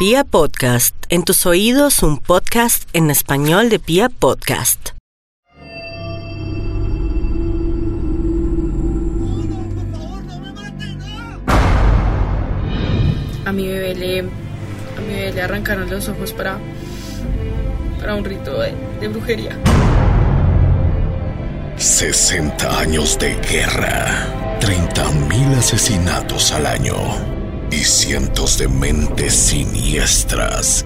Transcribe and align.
Pia 0.00 0.24
Podcast, 0.24 0.94
en 1.10 1.24
tus 1.24 1.44
oídos 1.44 2.02
un 2.02 2.16
podcast 2.16 2.88
en 2.94 3.10
español 3.10 3.68
de 3.68 3.78
Pia 3.78 4.08
Podcast. 4.08 4.92
A 13.44 13.52
mi 13.52 13.68
bebé 13.68 13.94
le, 13.94 14.20
a 14.20 15.00
mi 15.06 15.14
bebé 15.16 15.32
le 15.34 15.42
arrancaron 15.42 15.90
los 15.90 16.08
ojos 16.08 16.32
para, 16.32 16.56
para 18.00 18.14
un 18.14 18.24
rito 18.24 18.58
de, 18.58 18.72
de 19.02 19.08
brujería. 19.08 19.54
60 21.76 22.80
años 22.80 23.18
de 23.18 23.34
guerra, 23.34 24.58
30.000 24.62 25.58
asesinatos 25.58 26.52
al 26.52 26.64
año 26.64 27.39
y 27.70 27.84
cientos 27.84 28.58
de 28.58 28.68
mentes 28.68 29.34
siniestras 29.34 30.84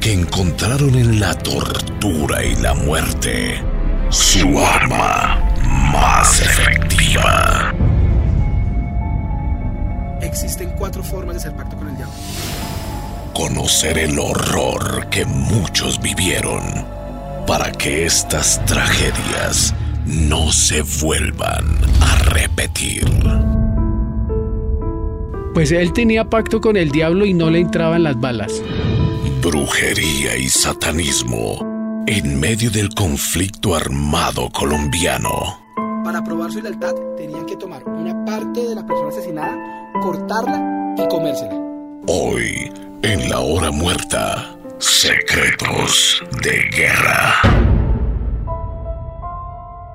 que 0.00 0.12
encontraron 0.12 0.94
en 0.94 1.20
la 1.20 1.34
tortura 1.36 2.44
y 2.44 2.54
la 2.56 2.74
muerte 2.74 3.62
su 4.10 4.58
arma 4.58 5.52
más 5.92 6.40
efectiva. 6.40 7.72
Existen 10.20 10.70
cuatro 10.78 11.02
formas 11.02 11.34
de 11.34 11.40
hacer 11.40 11.56
pacto 11.56 11.76
con 11.76 11.88
el 11.88 11.96
diablo. 11.96 12.14
Conocer 13.34 13.98
el 13.98 14.18
horror 14.18 15.08
que 15.10 15.24
muchos 15.24 16.00
vivieron 16.00 16.62
para 17.46 17.72
que 17.72 18.06
estas 18.06 18.64
tragedias 18.64 19.74
no 20.04 20.52
se 20.52 20.82
vuelvan 20.82 21.78
a 22.00 22.16
repetir. 22.30 23.04
Pues 25.56 25.72
él 25.72 25.94
tenía 25.94 26.28
pacto 26.28 26.60
con 26.60 26.76
el 26.76 26.90
diablo 26.90 27.24
y 27.24 27.32
no 27.32 27.48
le 27.48 27.60
entraban 27.60 28.02
las 28.02 28.20
balas. 28.20 28.62
Brujería 29.40 30.36
y 30.36 30.50
satanismo 30.50 32.04
en 32.06 32.38
medio 32.38 32.70
del 32.70 32.90
conflicto 32.90 33.74
armado 33.74 34.50
colombiano. 34.50 35.58
Para 36.04 36.22
probar 36.22 36.52
su 36.52 36.60
lealtad, 36.60 36.92
tenían 37.16 37.46
que 37.46 37.56
tomar 37.56 37.82
una 37.88 38.22
parte 38.26 38.68
de 38.68 38.74
la 38.74 38.84
persona 38.84 39.08
asesinada, 39.08 39.90
cortarla 40.02 40.94
y 40.98 41.08
comérsela. 41.08 41.54
Hoy, 42.06 42.70
en 43.00 43.30
la 43.30 43.40
hora 43.40 43.70
muerta, 43.70 44.58
secretos 44.78 46.22
de 46.42 46.68
guerra. 46.76 47.34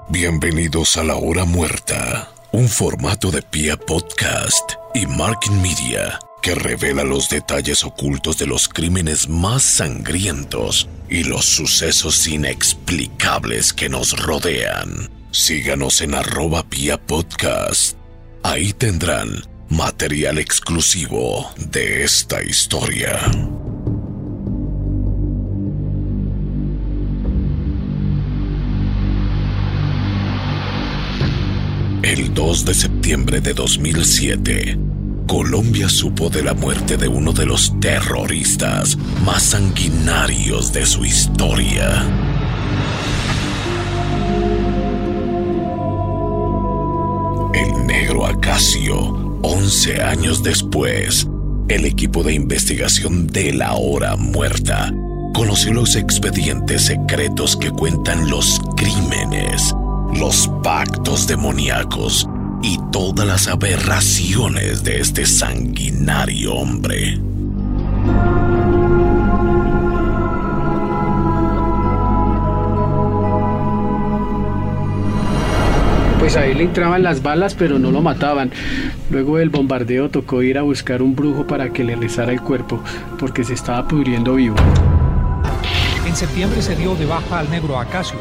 Bienvenidos 0.09 0.97
a 0.97 1.03
la 1.03 1.17
hora 1.17 1.45
muerta, 1.45 2.30
un 2.53 2.67
formato 2.67 3.31
de 3.31 3.41
Pia 3.41 3.77
Podcast 3.77 4.73
y 4.93 5.05
Marking 5.07 5.61
Media 5.61 6.19
que 6.41 6.55
revela 6.55 7.03
los 7.03 7.29
detalles 7.29 7.83
ocultos 7.83 8.37
de 8.37 8.47
los 8.47 8.67
crímenes 8.67 9.29
más 9.29 9.63
sangrientos 9.63 10.89
y 11.07 11.23
los 11.23 11.45
sucesos 11.45 12.27
inexplicables 12.27 13.73
que 13.73 13.89
nos 13.89 14.17
rodean. 14.19 15.09
Síganos 15.31 16.01
en 16.01 16.15
arroba 16.15 16.63
Pia 16.63 16.99
Podcast. 16.99 17.95
Ahí 18.43 18.73
tendrán 18.73 19.45
material 19.69 20.39
exclusivo 20.39 21.51
de 21.57 22.03
esta 22.03 22.43
historia. 22.43 23.19
El 32.11 32.33
2 32.33 32.65
de 32.65 32.73
septiembre 32.73 33.39
de 33.39 33.53
2007, 33.53 34.77
Colombia 35.27 35.87
supo 35.87 36.29
de 36.29 36.43
la 36.43 36.53
muerte 36.53 36.97
de 36.97 37.07
uno 37.07 37.31
de 37.31 37.45
los 37.45 37.79
terroristas 37.79 38.97
más 39.23 39.43
sanguinarios 39.43 40.73
de 40.73 40.85
su 40.85 41.05
historia. 41.05 42.05
El 47.53 47.87
negro 47.87 48.25
Acacio, 48.25 49.39
11 49.41 50.01
años 50.01 50.43
después, 50.43 51.29
el 51.69 51.85
equipo 51.85 52.23
de 52.23 52.33
investigación 52.33 53.27
de 53.27 53.53
la 53.53 53.75
hora 53.75 54.17
muerta 54.17 54.93
conoció 55.33 55.71
los 55.71 55.95
expedientes 55.95 56.81
secretos 56.81 57.55
que 57.55 57.71
cuentan 57.71 58.29
los 58.29 58.59
crímenes, 58.75 59.73
los 60.17 60.49
pactos 60.63 61.27
demoníacos 61.27 62.27
y 62.61 62.77
todas 62.91 63.27
las 63.27 63.47
aberraciones 63.47 64.83
de 64.83 64.99
este 64.99 65.25
sanguinario 65.25 66.53
hombre. 66.53 67.19
Pues 76.19 76.37
a 76.37 76.45
él 76.45 76.59
le 76.59 76.65
entraban 76.65 77.01
las 77.01 77.23
balas, 77.23 77.55
pero 77.55 77.79
no 77.79 77.91
lo 77.91 78.01
mataban. 78.01 78.51
Luego 79.09 79.37
del 79.37 79.49
bombardeo 79.49 80.09
tocó 80.09 80.43
ir 80.43 80.59
a 80.59 80.61
buscar 80.61 81.01
un 81.01 81.15
brujo 81.15 81.47
para 81.47 81.71
que 81.73 81.83
le 81.83 81.95
rezara 81.95 82.31
el 82.31 82.41
cuerpo, 82.41 82.79
porque 83.17 83.43
se 83.43 83.55
estaba 83.55 83.87
pudriendo 83.87 84.35
vivo. 84.35 84.55
En 86.07 86.15
septiembre 86.15 86.61
se 86.61 86.75
dio 86.75 86.95
de 86.95 87.05
baja 87.05 87.39
al 87.39 87.49
negro 87.49 87.79
Acacio, 87.79 88.19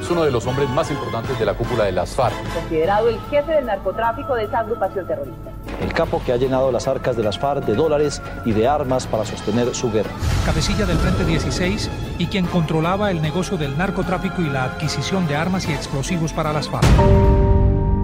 es 0.00 0.10
uno 0.10 0.24
de 0.24 0.30
los 0.30 0.46
hombres 0.46 0.68
más 0.70 0.90
importantes 0.90 1.38
de 1.38 1.46
la 1.46 1.54
cúpula 1.54 1.84
de 1.84 1.92
las 1.92 2.10
FARC. 2.14 2.34
Considerado 2.54 3.08
el 3.08 3.20
jefe 3.30 3.52
del 3.52 3.66
narcotráfico 3.66 4.34
de 4.34 4.44
esa 4.44 4.60
agrupación 4.60 5.06
terrorista. 5.06 5.50
El 5.80 5.92
capo 5.92 6.22
que 6.24 6.32
ha 6.32 6.36
llenado 6.36 6.72
las 6.72 6.88
arcas 6.88 7.16
de 7.16 7.22
las 7.22 7.38
FARC 7.38 7.64
de 7.64 7.74
dólares 7.74 8.20
y 8.44 8.52
de 8.52 8.66
armas 8.66 9.06
para 9.06 9.24
sostener 9.24 9.74
su 9.74 9.92
guerra. 9.92 10.10
Cabecilla 10.44 10.86
del 10.86 10.98
Frente 10.98 11.24
16 11.24 11.90
y 12.18 12.26
quien 12.26 12.46
controlaba 12.46 13.10
el 13.10 13.22
negocio 13.22 13.56
del 13.56 13.76
narcotráfico 13.78 14.42
y 14.42 14.50
la 14.50 14.64
adquisición 14.64 15.26
de 15.28 15.36
armas 15.36 15.68
y 15.68 15.72
explosivos 15.72 16.32
para 16.32 16.52
las 16.52 16.68
FARC. 16.68 16.86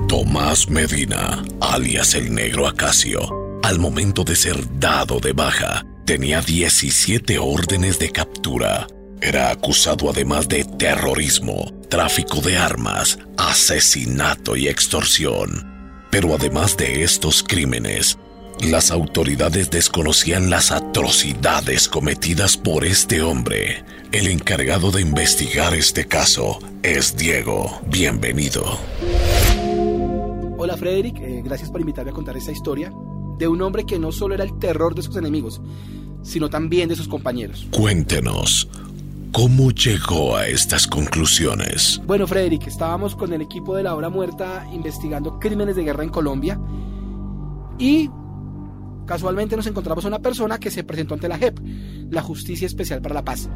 Tomás 0.09 0.69
Medina, 0.71 1.43
alias 1.61 2.15
el 2.15 2.35
negro 2.35 2.67
Acacio, 2.67 3.21
al 3.63 3.79
momento 3.79 4.25
de 4.25 4.37
ser 4.37 4.57
dado 4.79 5.21
de 5.21 5.33
baja, 5.33 5.85
tenía 6.07 6.41
17 6.41 7.39
órdenes 7.39 7.99
de 7.99 8.11
captura. 8.11 8.87
Era 9.21 9.51
acusado 9.51 10.11
además 10.11 10.49
de 10.49 10.65
terrorismo, 10.65 11.73
tráfico 11.89 12.41
de 12.41 12.57
armas, 12.57 13.19
asesinato 13.37 14.57
y 14.57 14.69
extorsión. 14.69 15.67
Pero 16.11 16.35
además 16.35 16.77
de 16.77 17.03
estos 17.03 17.43
crímenes, 17.43 18.17
las 18.61 18.91
autoridades 18.91 19.71
desconocían 19.71 20.51
las 20.51 20.71
atrocidades 20.71 21.89
cometidas 21.89 22.57
por 22.57 22.85
este 22.85 23.21
hombre. 23.21 23.85
El 24.13 24.29
encargado 24.29 24.91
de 24.91 25.03
investigar 25.03 25.75
este 25.75 26.07
caso 26.07 26.61
es 26.83 27.17
Diego. 27.17 27.81
Bienvenido. 27.87 28.79
Hola 30.59 30.77
Frederick, 30.77 31.19
eh, 31.21 31.43
gracias 31.45 31.71
por 31.71 31.81
invitarme 31.81 32.13
a 32.13 32.15
contar 32.15 32.37
esta 32.37 32.53
historia 32.53 32.93
de 33.39 33.49
un 33.49 33.63
hombre 33.63 33.85
que 33.85 33.99
no 33.99 34.13
solo 34.13 34.35
era 34.35 34.45
el 34.45 34.59
terror 34.59 34.95
de 34.95 35.03
sus 35.03 35.17
enemigos, 35.17 35.61
sino 36.23 36.51
también 36.51 36.89
de 36.89 36.97
sus 36.97 37.07
compañeros. 37.07 37.69
Cuéntenos, 37.71 38.69
¿Cómo 39.33 39.71
llegó 39.71 40.37
a 40.37 40.47
estas 40.47 40.87
conclusiones? 40.87 42.01
Bueno, 42.07 42.27
Frederick, 42.27 42.67
estábamos 42.67 43.15
con 43.15 43.33
el 43.33 43.43
equipo 43.43 43.77
de 43.77 43.83
la 43.83 43.95
hora 43.95 44.09
muerta 44.09 44.67
investigando 44.73 45.39
crímenes 45.39 45.77
de 45.77 45.85
guerra 45.85 46.03
en 46.03 46.09
Colombia 46.09 46.59
y 47.79 48.11
casualmente 49.07 49.55
nos 49.55 49.67
encontramos 49.67 50.05
a 50.05 50.09
una 50.09 50.19
persona 50.19 50.59
que 50.59 50.71
se 50.71 50.83
presentó 50.83 51.15
ante 51.15 51.29
la 51.29 51.39
JEP, 51.39 51.59
la 52.11 52.23
Justicia 52.23 52.67
Especial 52.67 53.03
para 53.03 53.15
la 53.15 53.25
Paz. 53.25 53.49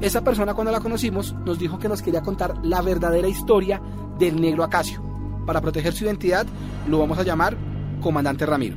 Esa 0.00 0.24
persona 0.24 0.54
cuando 0.54 0.72
la 0.72 0.80
conocimos 0.80 1.34
nos 1.44 1.58
dijo 1.58 1.78
que 1.78 1.88
nos 1.88 2.02
quería 2.02 2.22
contar 2.22 2.54
la 2.64 2.80
verdadera 2.82 3.28
historia 3.28 3.80
del 4.18 4.40
negro 4.40 4.64
Acacio. 4.64 5.02
Para 5.46 5.60
proteger 5.60 5.92
su 5.92 6.04
identidad 6.04 6.46
lo 6.88 6.98
vamos 6.98 7.18
a 7.18 7.22
llamar 7.22 7.56
Comandante 8.00 8.46
Ramiro. 8.46 8.76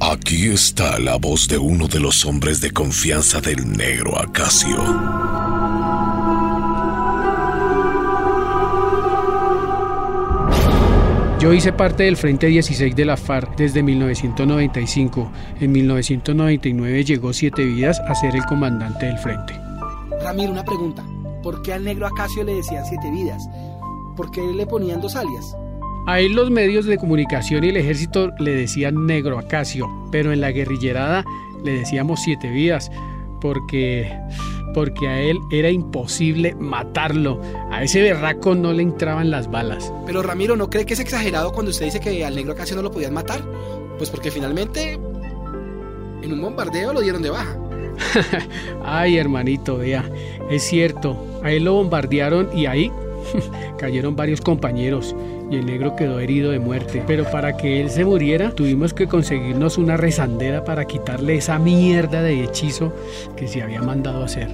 Aquí 0.00 0.48
está 0.48 0.98
la 0.98 1.16
voz 1.16 1.46
de 1.48 1.58
uno 1.58 1.88
de 1.88 2.00
los 2.00 2.24
hombres 2.24 2.60
de 2.60 2.70
confianza 2.70 3.40
del 3.40 3.76
negro 3.76 4.18
Acacio. 4.18 5.47
Yo 11.48 11.54
hice 11.54 11.72
parte 11.72 12.02
del 12.02 12.18
Frente 12.18 12.48
16 12.48 12.94
de 12.94 13.06
la 13.06 13.16
FARC 13.16 13.56
desde 13.56 13.82
1995. 13.82 15.32
En 15.60 15.72
1999 15.72 17.04
llegó 17.04 17.32
Siete 17.32 17.64
Vidas 17.64 17.98
a 18.00 18.14
ser 18.14 18.36
el 18.36 18.44
comandante 18.44 19.06
del 19.06 19.16
frente. 19.16 19.58
Ramiro, 20.22 20.52
una 20.52 20.62
pregunta. 20.62 21.02
¿Por 21.42 21.62
qué 21.62 21.72
al 21.72 21.84
negro 21.84 22.06
Acacio 22.06 22.44
le 22.44 22.52
decían 22.52 22.84
Siete 22.84 23.10
Vidas? 23.10 23.48
¿Por 24.14 24.30
qué 24.30 24.42
le 24.42 24.66
ponían 24.66 25.00
dos 25.00 25.16
alias? 25.16 25.56
A 26.06 26.20
él 26.20 26.34
los 26.34 26.50
medios 26.50 26.84
de 26.84 26.98
comunicación 26.98 27.64
y 27.64 27.70
el 27.70 27.78
ejército 27.78 28.30
le 28.38 28.54
decían 28.54 29.06
negro 29.06 29.38
Acacio, 29.38 29.88
pero 30.12 30.34
en 30.34 30.42
la 30.42 30.50
guerrillerada 30.52 31.24
le 31.64 31.78
decíamos 31.78 32.20
Siete 32.24 32.50
Vidas, 32.50 32.90
porque 33.40 34.14
porque 34.74 35.08
a 35.08 35.20
él 35.20 35.38
era 35.50 35.70
imposible 35.70 36.54
matarlo. 36.54 37.40
A 37.70 37.82
ese 37.82 38.02
berraco 38.02 38.54
no 38.54 38.72
le 38.72 38.82
entraban 38.82 39.30
las 39.30 39.50
balas. 39.50 39.92
Pero 40.06 40.22
Ramiro, 40.22 40.56
¿no 40.56 40.70
cree 40.70 40.86
que 40.86 40.94
es 40.94 41.00
exagerado 41.00 41.52
cuando 41.52 41.70
usted 41.70 41.86
dice 41.86 42.00
que 42.00 42.24
al 42.24 42.34
negro 42.34 42.52
Acacio 42.52 42.76
no 42.76 42.82
lo 42.82 42.90
podían 42.90 43.14
matar? 43.14 43.40
Pues 43.98 44.10
porque 44.10 44.30
finalmente 44.30 44.98
en 46.22 46.32
un 46.32 46.40
bombardeo 46.40 46.92
lo 46.92 47.00
dieron 47.00 47.22
de 47.22 47.30
baja. 47.30 47.56
Ay, 48.84 49.18
hermanito, 49.18 49.78
vea, 49.78 50.08
es 50.50 50.62
cierto, 50.62 51.40
a 51.42 51.50
él 51.50 51.64
lo 51.64 51.74
bombardearon 51.74 52.56
y 52.56 52.66
ahí 52.66 52.92
cayeron 53.78 54.16
varios 54.16 54.40
compañeros 54.40 55.14
y 55.50 55.56
el 55.56 55.66
negro 55.66 55.96
quedó 55.96 56.20
herido 56.20 56.50
de 56.50 56.58
muerte. 56.58 57.02
Pero 57.06 57.24
para 57.24 57.56
que 57.56 57.80
él 57.80 57.90
se 57.90 58.04
muriera, 58.04 58.50
tuvimos 58.50 58.94
que 58.94 59.06
conseguirnos 59.06 59.78
una 59.78 59.96
rezandera 59.96 60.64
para 60.64 60.84
quitarle 60.86 61.36
esa 61.36 61.58
mierda 61.58 62.22
de 62.22 62.44
hechizo 62.44 62.92
que 63.36 63.48
se 63.48 63.62
había 63.62 63.82
mandado 63.82 64.24
hacer. 64.24 64.48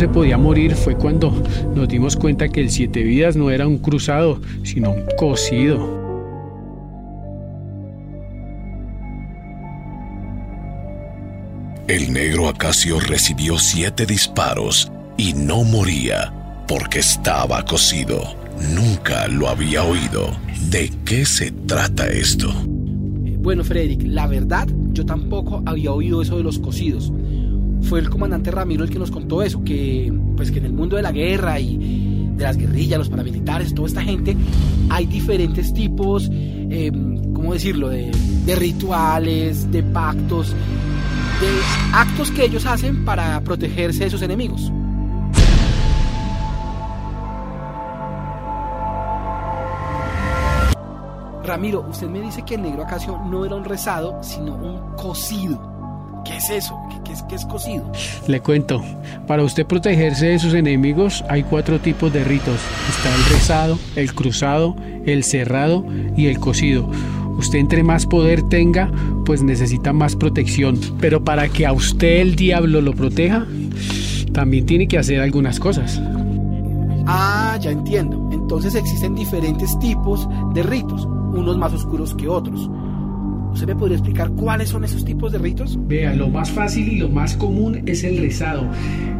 Se 0.00 0.08
podía 0.08 0.38
morir. 0.38 0.74
Fue 0.76 0.96
cuando 0.96 1.30
nos 1.74 1.86
dimos 1.86 2.16
cuenta 2.16 2.48
que 2.48 2.62
el 2.62 2.70
Siete 2.70 3.02
Vidas 3.02 3.36
no 3.36 3.50
era 3.50 3.68
un 3.68 3.76
cruzado, 3.76 4.40
sino 4.62 4.92
un 4.92 5.04
cocido. 5.18 6.00
El 11.86 12.14
negro 12.14 12.48
Acacio 12.48 12.98
recibió 12.98 13.58
siete 13.58 14.06
disparos 14.06 14.90
y 15.18 15.34
no 15.34 15.64
moría 15.64 16.32
porque 16.66 17.00
estaba 17.00 17.62
cocido. 17.66 18.22
Nunca 18.74 19.28
lo 19.28 19.48
había 19.48 19.82
oído. 19.84 20.30
¿De 20.70 20.90
qué 21.04 21.26
se 21.26 21.50
trata 21.50 22.06
esto? 22.06 22.50
Bueno, 23.42 23.64
Frederick, 23.64 24.02
la 24.06 24.26
verdad, 24.26 24.66
yo 24.92 25.04
tampoco 25.04 25.62
había 25.66 25.92
oído 25.92 26.22
eso 26.22 26.38
de 26.38 26.42
los 26.42 26.58
cocidos. 26.58 27.12
Fue 27.82 28.00
el 28.00 28.08
comandante 28.08 28.50
Ramiro 28.50 28.84
el 28.84 28.90
que 28.90 28.98
nos 28.98 29.10
contó 29.10 29.42
eso, 29.42 29.64
que 29.64 30.12
pues 30.36 30.50
que 30.50 30.58
en 30.58 30.66
el 30.66 30.72
mundo 30.72 30.96
de 30.96 31.02
la 31.02 31.12
guerra 31.12 31.58
y 31.58 32.30
de 32.36 32.44
las 32.44 32.56
guerrillas, 32.56 32.98
los 32.98 33.08
paramilitares, 33.08 33.74
toda 33.74 33.88
esta 33.88 34.02
gente, 34.02 34.36
hay 34.88 35.06
diferentes 35.06 35.72
tipos, 35.74 36.28
eh, 36.32 36.90
¿cómo 37.34 37.52
decirlo?, 37.52 37.88
de, 37.88 38.10
de 38.46 38.54
rituales, 38.54 39.70
de 39.70 39.82
pactos, 39.82 40.50
de 40.50 41.48
actos 41.92 42.30
que 42.30 42.44
ellos 42.44 42.64
hacen 42.66 43.04
para 43.04 43.40
protegerse 43.42 44.04
de 44.04 44.10
sus 44.10 44.22
enemigos. 44.22 44.72
Ramiro, 51.44 51.84
usted 51.90 52.08
me 52.08 52.20
dice 52.20 52.42
que 52.42 52.54
el 52.54 52.62
negro 52.62 52.84
acacio 52.84 53.18
no 53.26 53.44
era 53.44 53.56
un 53.56 53.64
rezado, 53.64 54.22
sino 54.22 54.54
un 54.54 54.94
cocido. 54.94 55.69
¿Qué 56.40 56.56
es 56.56 56.64
eso? 56.64 56.78
¿Qué, 56.88 56.96
qué 57.04 57.12
es, 57.12 57.22
qué 57.24 57.34
es 57.34 57.44
cocido? 57.44 57.92
Le 58.26 58.40
cuento, 58.40 58.82
para 59.26 59.42
usted 59.42 59.66
protegerse 59.66 60.26
de 60.26 60.38
sus 60.38 60.54
enemigos 60.54 61.22
hay 61.28 61.42
cuatro 61.42 61.80
tipos 61.80 62.10
de 62.14 62.24
ritos. 62.24 62.58
Está 62.88 63.14
el 63.14 63.24
rezado, 63.26 63.78
el 63.94 64.14
cruzado, 64.14 64.74
el 65.04 65.22
cerrado 65.22 65.84
y 66.16 66.28
el 66.28 66.40
cocido. 66.40 66.88
Usted 67.36 67.58
entre 67.58 67.82
más 67.82 68.06
poder 68.06 68.42
tenga, 68.48 68.90
pues 69.26 69.42
necesita 69.42 69.92
más 69.92 70.16
protección. 70.16 70.80
Pero 70.98 71.22
para 71.22 71.46
que 71.50 71.66
a 71.66 71.74
usted 71.74 72.20
el 72.20 72.36
diablo 72.36 72.80
lo 72.80 72.94
proteja, 72.94 73.46
también 74.32 74.64
tiene 74.64 74.88
que 74.88 74.96
hacer 74.96 75.20
algunas 75.20 75.60
cosas. 75.60 76.00
Ah, 77.06 77.58
ya 77.60 77.70
entiendo. 77.70 78.30
Entonces 78.32 78.74
existen 78.74 79.14
diferentes 79.14 79.78
tipos 79.78 80.26
de 80.54 80.62
ritos, 80.62 81.04
unos 81.04 81.58
más 81.58 81.74
oscuros 81.74 82.14
que 82.14 82.28
otros. 82.28 82.70
¿Usted 83.52 83.66
me 83.66 83.74
podría 83.74 83.96
explicar 83.96 84.30
cuáles 84.30 84.68
son 84.68 84.84
esos 84.84 85.04
tipos 85.04 85.32
de 85.32 85.38
ritos? 85.38 85.76
Vea, 85.86 86.14
lo 86.14 86.28
más 86.28 86.50
fácil 86.50 86.88
y 86.88 86.96
lo 86.98 87.08
más 87.08 87.36
común 87.36 87.82
es 87.86 88.04
el 88.04 88.18
rezado. 88.18 88.70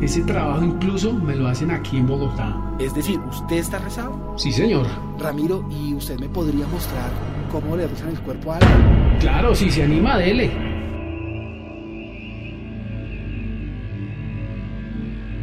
Ese 0.00 0.22
trabajo 0.22 0.64
incluso 0.64 1.12
me 1.12 1.34
lo 1.34 1.48
hacen 1.48 1.70
aquí 1.70 1.96
en 1.96 2.06
Bogotá. 2.06 2.56
Es 2.78 2.94
decir, 2.94 3.18
¿usted 3.28 3.56
está 3.56 3.78
rezado? 3.78 4.34
Sí, 4.38 4.52
señor. 4.52 4.86
Ramiro, 5.18 5.68
¿y 5.70 5.94
usted 5.94 6.18
me 6.18 6.28
podría 6.28 6.66
mostrar 6.68 7.10
cómo 7.50 7.76
le 7.76 7.86
rezan 7.88 8.10
el 8.10 8.20
cuerpo 8.20 8.52
a 8.52 8.58
alguien? 8.58 9.18
Claro, 9.18 9.54
si 9.54 9.70
se 9.70 9.82
anima, 9.82 10.16
dele. 10.16 10.50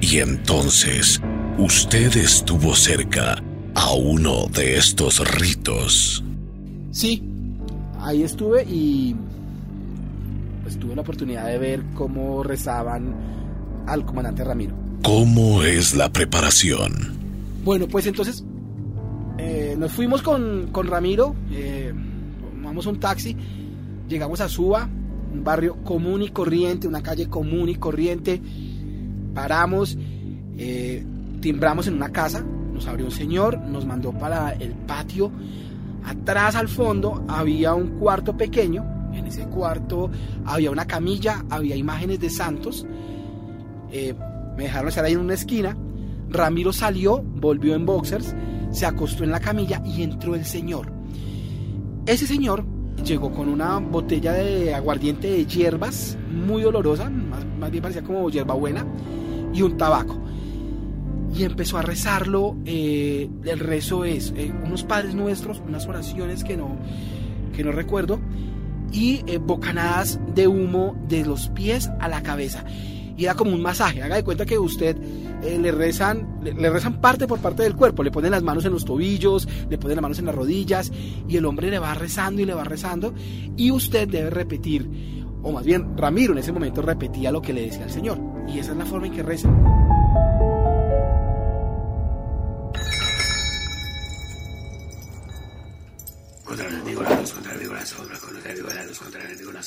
Y 0.02 0.20
entonces, 0.20 1.22
usted 1.58 2.16
estuvo 2.16 2.74
cerca 2.74 3.44
a 3.76 3.94
uno 3.94 4.48
de 4.48 4.78
estos 4.78 5.20
ritos. 5.40 6.24
Sí, 6.92 7.27
ahí 8.08 8.24
estuve 8.24 8.64
y 8.64 9.16
pues 10.64 10.80
tuve 10.80 10.96
la 10.96 11.02
oportunidad 11.02 11.46
de 11.48 11.58
ver 11.58 11.84
cómo 11.94 12.42
rezaban 12.42 13.14
al 13.86 14.06
comandante 14.06 14.44
Ramiro. 14.44 14.76
¿Cómo 15.04 15.62
es 15.64 15.94
la 15.94 16.10
preparación? 16.12 16.94
Bueno, 17.64 17.88
pues 17.88 18.08
entonces 18.08 18.46
eh, 19.38 19.76
nos 19.78 19.92
fuimos 19.92 20.22
con, 20.22 20.70
con 20.72 20.88
Ramiro, 20.88 21.36
eh, 21.52 21.94
tomamos 22.54 22.86
un 22.86 23.00
taxi, 23.00 23.36
llegamos 24.08 24.40
a 24.40 24.48
Suba, 24.48 24.90
un 25.34 25.44
barrio 25.44 25.76
común 25.84 26.22
y 26.22 26.30
corriente, 26.30 26.88
una 26.88 27.04
calle 27.04 27.28
común 27.28 27.68
y 27.68 27.76
corriente, 27.76 28.42
paramos, 29.34 29.98
eh, 30.58 31.06
timbramos 31.42 31.88
en 31.88 31.96
una 31.96 32.10
casa, 32.10 32.44
nos 32.74 32.88
abrió 32.88 33.06
un 33.06 33.12
señor, 33.12 33.60
nos 33.60 33.86
mandó 33.86 34.14
para 34.14 34.52
el 34.54 34.72
patio, 34.72 35.30
atrás 36.04 36.56
al 36.56 36.68
fondo 36.68 37.24
había 37.28 37.74
un 37.74 38.00
cuarto 38.00 38.36
pequeño, 38.36 38.86
en 39.14 39.28
ese 39.28 39.46
cuarto 39.48 40.10
había 40.46 40.72
una 40.72 40.86
camilla, 40.86 41.44
había 41.50 41.76
imágenes 41.76 42.20
de 42.20 42.30
santos, 42.30 42.86
eh, 43.92 44.14
me 44.56 44.64
dejaron 44.64 44.90
estar 44.90 45.06
ahí 45.06 45.14
en 45.14 45.20
una 45.20 45.34
esquina, 45.34 45.78
Ramiro 46.30 46.74
salió, 46.74 47.22
volvió 47.22 47.76
en 47.76 47.86
boxers, 47.86 48.36
se 48.72 48.86
acostó 48.86 49.24
en 49.24 49.32
la 49.32 49.40
camilla 49.40 49.82
y 49.86 50.04
entró 50.04 50.36
el 50.36 50.46
señor. 50.46 50.92
Ese 52.06 52.28
señor 52.28 52.66
llegó 53.04 53.32
con 53.32 53.50
una 53.50 53.80
botella 53.80 54.34
de 54.34 54.74
aguardiente 54.74 55.30
de 55.30 55.46
hierbas, 55.46 56.18
muy 56.32 56.64
olorosa, 56.64 57.10
más, 57.10 57.46
más 57.60 57.72
bien 57.72 57.82
parecía 57.82 58.04
como 58.04 58.30
hierbabuena, 58.30 58.86
y 59.54 59.62
un 59.62 59.78
tabaco. 59.78 60.20
Y 61.38 61.44
empezó 61.44 61.78
a 61.78 61.84
rezarlo. 61.84 62.58
eh, 62.66 63.30
el 63.46 63.60
rezo 63.60 64.06
es 64.06 64.34
eh, 64.36 64.52
unos 64.66 64.84
padres 64.84 65.14
nuestros, 65.14 65.62
unas 65.66 65.86
oraciones 65.86 66.44
que 66.44 66.58
no, 66.58 66.78
que 67.56 67.64
no 67.64 67.72
recuerdo, 67.72 68.20
y 68.92 69.22
eh, 69.28 69.38
bocanadas 69.38 70.20
de 70.34 70.48
humo 70.48 70.96
de 71.08 71.26
los 71.26 71.50
pies 71.50 71.92
a 72.00 72.08
la 72.08 72.24
cabeza. 72.24 72.66
Y 73.16 73.26
era 73.26 73.36
como 73.36 73.52
un 73.52 73.62
masaje. 73.62 74.02
Haga 74.02 74.16
de 74.16 74.24
cuenta 74.24 74.46
que 74.46 74.58
usted 74.58 74.98
le 75.42 75.72
rezan, 75.72 76.40
le, 76.44 76.54
le 76.54 76.70
rezan 76.70 77.02
parte 77.02 77.28
por 77.28 77.40
parte 77.40 77.64
del 77.64 77.76
cuerpo. 77.76 78.04
Le 78.04 78.12
ponen 78.12 78.32
las 78.32 78.44
manos 78.44 78.66
en 78.66 78.72
los 78.72 78.86
tobillos, 78.86 79.48
le 79.70 79.78
ponen 79.78 79.98
las 79.98 80.04
manos 80.04 80.20
en 80.20 80.26
las 80.26 80.36
rodillas, 80.36 80.92
y 81.28 81.38
el 81.38 81.46
hombre 81.46 81.70
le 81.70 81.80
va 81.80 81.94
rezando 81.94 82.42
y 82.42 82.46
le 82.46 82.54
va 82.54 82.64
rezando. 82.64 83.14
Y 83.56 83.72
usted 83.72 84.08
debe 84.08 84.30
repetir, 84.30 84.90
o 85.44 85.52
más 85.52 85.66
bien 85.66 85.98
Ramiro 85.98 86.34
en 86.34 86.40
ese 86.40 86.52
momento 86.52 86.82
repetía 86.82 87.32
lo 87.32 87.42
que 87.42 87.54
le 87.54 87.62
decía 87.62 87.84
el 87.84 87.92
Señor. 87.92 88.20
Y 88.48 88.60
esa 88.60 88.72
es 88.72 88.78
la 88.78 88.86
forma 88.86 89.08
en 89.08 89.14
que 89.14 89.24
rezan. 89.24 90.27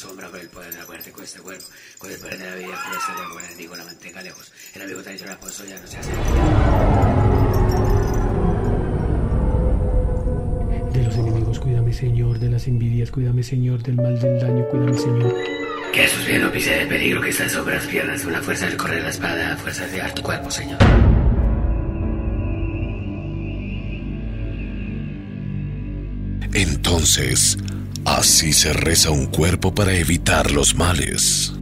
Sombra, 0.00 0.30
con 0.30 0.40
el 0.40 0.48
poder 0.48 0.72
de 0.72 0.78
la 0.78 0.86
muerte, 0.86 1.12
con 1.12 1.24
este 1.24 1.40
cuerpo, 1.40 1.64
con 1.98 2.10
el 2.10 2.18
poder 2.18 2.38
de 2.38 2.46
la 2.46 2.56
vida, 2.56 2.82
con 2.84 2.94
este 2.96 3.12
cuerpo, 3.12 3.38
el 3.38 3.44
enemigo 3.44 3.76
la 3.76 3.84
mantenga 3.84 4.22
lejos. 4.22 4.52
El 4.74 4.82
enemigo 4.82 5.02
traicionero 5.02 5.38
por 5.40 5.50
ya 5.50 5.78
no 5.78 5.86
se 5.86 5.98
hace. 5.98 6.10
De 10.92 11.02
los 11.04 11.14
enemigos, 11.16 11.60
cuídame, 11.60 11.92
Señor. 11.92 12.38
De 12.38 12.48
las 12.48 12.66
envidias, 12.66 13.10
cuídame, 13.10 13.42
Señor. 13.42 13.82
Del 13.82 13.96
mal 13.96 14.18
del 14.18 14.40
daño, 14.40 14.66
cuídame, 14.70 14.96
Señor. 14.96 15.34
Que 15.92 16.08
sus 16.08 16.24
pies 16.24 16.40
no 16.40 16.50
pisen 16.50 16.80
el 16.80 16.88
peligro 16.88 17.20
que 17.20 17.28
está 17.28 17.48
sobre 17.48 17.74
las 17.74 17.86
piernas, 17.86 18.24
una 18.24 18.40
fuerza 18.40 18.66
del 18.66 18.76
correr 18.78 19.02
la 19.02 19.10
espada, 19.10 19.56
fuerza 19.58 19.86
de 19.86 19.92
llevar 19.92 20.14
tu 20.14 20.22
cuerpo, 20.22 20.50
Señor. 20.50 20.78
Entonces, 26.52 27.58
así 28.04 28.52
se 28.52 28.72
reza 28.72 29.10
un 29.10 29.26
cuerpo 29.26 29.74
para 29.74 29.94
evitar 29.94 30.50
los 30.50 30.74
males. 30.74 31.54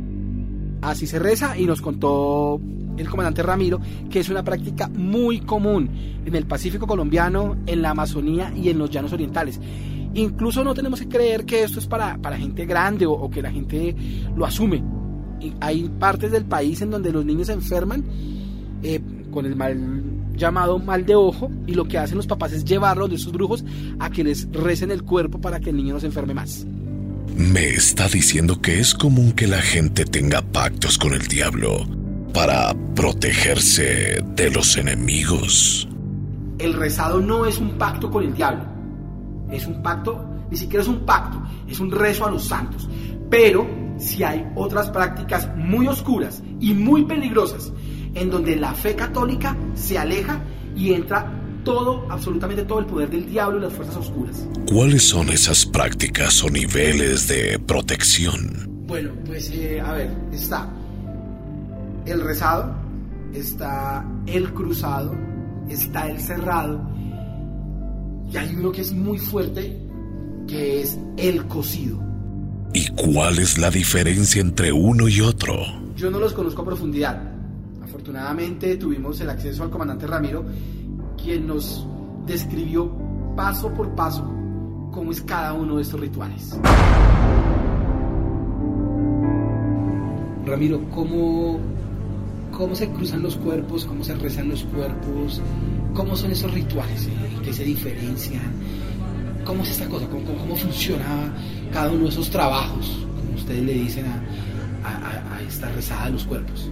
Así 0.82 1.06
se 1.06 1.18
reza 1.18 1.58
y 1.58 1.66
nos 1.66 1.80
contó 1.80 2.60
el 2.96 3.08
comandante 3.08 3.42
Ramiro, 3.42 3.80
que 4.10 4.20
es 4.20 4.28
una 4.28 4.42
práctica 4.42 4.88
muy 4.88 5.40
común 5.40 5.90
en 6.24 6.34
el 6.34 6.46
Pacífico 6.46 6.86
colombiano, 6.86 7.56
en 7.66 7.82
la 7.82 7.90
Amazonía 7.90 8.52
y 8.54 8.68
en 8.68 8.78
los 8.78 8.90
llanos 8.90 9.12
orientales. 9.12 9.60
Incluso 10.14 10.64
no 10.64 10.74
tenemos 10.74 11.00
que 11.00 11.08
creer 11.08 11.44
que 11.44 11.62
esto 11.62 11.78
es 11.78 11.86
para, 11.86 12.18
para 12.18 12.36
gente 12.36 12.66
grande 12.66 13.06
o, 13.06 13.28
que 13.30 13.42
la 13.42 13.50
gente 13.50 13.94
lo 14.36 14.44
asume. 14.44 14.82
Hay 15.60 15.88
partes 15.98 16.32
del 16.32 16.44
país 16.44 16.82
en 16.82 16.90
donde 16.90 17.12
los 17.12 17.24
niños 17.24 17.46
se 17.46 17.52
enferman 17.52 18.04
eh, 18.82 19.00
con 19.30 19.46
el 19.46 19.54
mal 19.54 20.07
llamado 20.38 20.78
mal 20.78 21.04
de 21.04 21.14
ojo 21.14 21.50
y 21.66 21.74
lo 21.74 21.84
que 21.84 21.98
hacen 21.98 22.16
los 22.16 22.26
papás 22.26 22.52
es 22.52 22.64
llevarlos 22.64 23.10
de 23.10 23.16
esos 23.16 23.32
brujos 23.32 23.64
a 23.98 24.08
que 24.10 24.24
les 24.24 24.50
recen 24.52 24.90
el 24.90 25.02
cuerpo 25.02 25.40
para 25.40 25.60
que 25.60 25.70
el 25.70 25.76
niño 25.76 25.94
no 25.94 26.00
se 26.00 26.06
enferme 26.06 26.32
más. 26.32 26.66
Me 27.36 27.68
está 27.68 28.08
diciendo 28.08 28.60
que 28.60 28.80
es 28.80 28.94
común 28.94 29.32
que 29.32 29.46
la 29.46 29.60
gente 29.60 30.04
tenga 30.04 30.42
pactos 30.42 30.98
con 30.98 31.12
el 31.12 31.26
diablo 31.28 31.86
para 32.32 32.74
protegerse 32.94 34.22
de 34.34 34.50
los 34.50 34.76
enemigos. 34.76 35.88
El 36.58 36.74
rezado 36.74 37.20
no 37.20 37.46
es 37.46 37.58
un 37.58 37.78
pacto 37.78 38.10
con 38.10 38.24
el 38.24 38.34
diablo. 38.34 38.64
Es 39.50 39.66
un 39.66 39.82
pacto, 39.82 40.24
ni 40.50 40.56
siquiera 40.56 40.82
es 40.82 40.88
un 40.88 41.06
pacto, 41.06 41.42
es 41.68 41.78
un 41.80 41.90
rezo 41.90 42.26
a 42.26 42.30
los 42.30 42.44
santos. 42.44 42.88
Pero 43.30 43.68
si 43.98 44.24
hay 44.24 44.46
otras 44.54 44.90
prácticas 44.90 45.48
muy 45.56 45.86
oscuras 45.86 46.42
y 46.60 46.74
muy 46.74 47.04
peligrosas 47.04 47.72
en 48.14 48.30
donde 48.30 48.56
la 48.56 48.72
fe 48.74 48.94
católica 48.94 49.56
se 49.74 49.98
aleja 49.98 50.40
y 50.76 50.92
entra 50.92 51.32
todo, 51.64 52.06
absolutamente 52.10 52.64
todo 52.64 52.78
el 52.78 52.86
poder 52.86 53.10
del 53.10 53.28
diablo 53.28 53.58
y 53.58 53.62
las 53.62 53.72
fuerzas 53.72 53.96
oscuras. 53.96 54.46
¿Cuáles 54.66 55.04
son 55.04 55.28
esas 55.30 55.66
prácticas 55.66 56.42
o 56.42 56.48
niveles 56.48 57.28
de 57.28 57.58
protección? 57.58 58.68
Bueno, 58.86 59.10
pues 59.26 59.50
eh, 59.50 59.80
a 59.80 59.92
ver, 59.92 60.10
está 60.32 60.68
el 62.06 62.20
rezado, 62.22 62.74
está 63.34 64.04
el 64.26 64.52
cruzado, 64.54 65.14
está 65.68 66.08
el 66.08 66.18
cerrado 66.20 66.80
y 68.32 68.36
hay 68.36 68.54
uno 68.54 68.72
que 68.72 68.82
es 68.82 68.92
muy 68.92 69.18
fuerte 69.18 69.76
que 70.46 70.80
es 70.82 70.98
el 71.16 71.46
cocido. 71.46 72.02
¿Y 72.72 72.86
cuál 72.88 73.38
es 73.38 73.58
la 73.58 73.70
diferencia 73.70 74.40
entre 74.40 74.72
uno 74.72 75.08
y 75.08 75.20
otro? 75.20 75.54
Yo 75.96 76.10
no 76.10 76.18
los 76.18 76.32
conozco 76.32 76.62
a 76.62 76.66
profundidad. 76.66 77.37
Afortunadamente 77.88 78.76
tuvimos 78.76 79.18
el 79.22 79.30
acceso 79.30 79.62
al 79.62 79.70
comandante 79.70 80.06
Ramiro, 80.06 80.44
quien 81.16 81.46
nos 81.46 81.86
describió 82.26 82.92
paso 83.34 83.72
por 83.72 83.94
paso 83.94 84.30
cómo 84.92 85.10
es 85.10 85.22
cada 85.22 85.54
uno 85.54 85.76
de 85.76 85.82
estos 85.82 85.98
rituales. 85.98 86.58
Ramiro, 90.44 90.82
¿cómo, 90.90 91.60
cómo 92.52 92.74
se 92.74 92.90
cruzan 92.90 93.22
los 93.22 93.36
cuerpos? 93.36 93.86
¿Cómo 93.86 94.04
se 94.04 94.14
rezan 94.16 94.50
los 94.50 94.64
cuerpos? 94.64 95.40
¿Cómo 95.94 96.14
son 96.14 96.32
esos 96.32 96.52
rituales? 96.52 97.06
¿En 97.06 97.40
qué 97.40 97.54
se 97.54 97.64
diferencian? 97.64 98.52
¿Cómo 99.46 99.62
es 99.62 99.70
esta 99.70 99.88
cosa? 99.88 100.06
¿Cómo, 100.08 100.24
cómo, 100.24 100.56
funciona 100.56 101.32
cada 101.72 101.90
uno 101.90 102.02
de 102.02 102.10
esos 102.10 102.28
trabajos? 102.28 103.06
Como 103.16 103.38
ustedes 103.38 103.62
le 103.62 103.72
dicen 103.72 104.04
a 104.84 105.40
esta 105.48 105.70
rezada 105.70 106.06
de 106.06 106.10
los 106.12 106.24
cuerpos. 106.24 106.70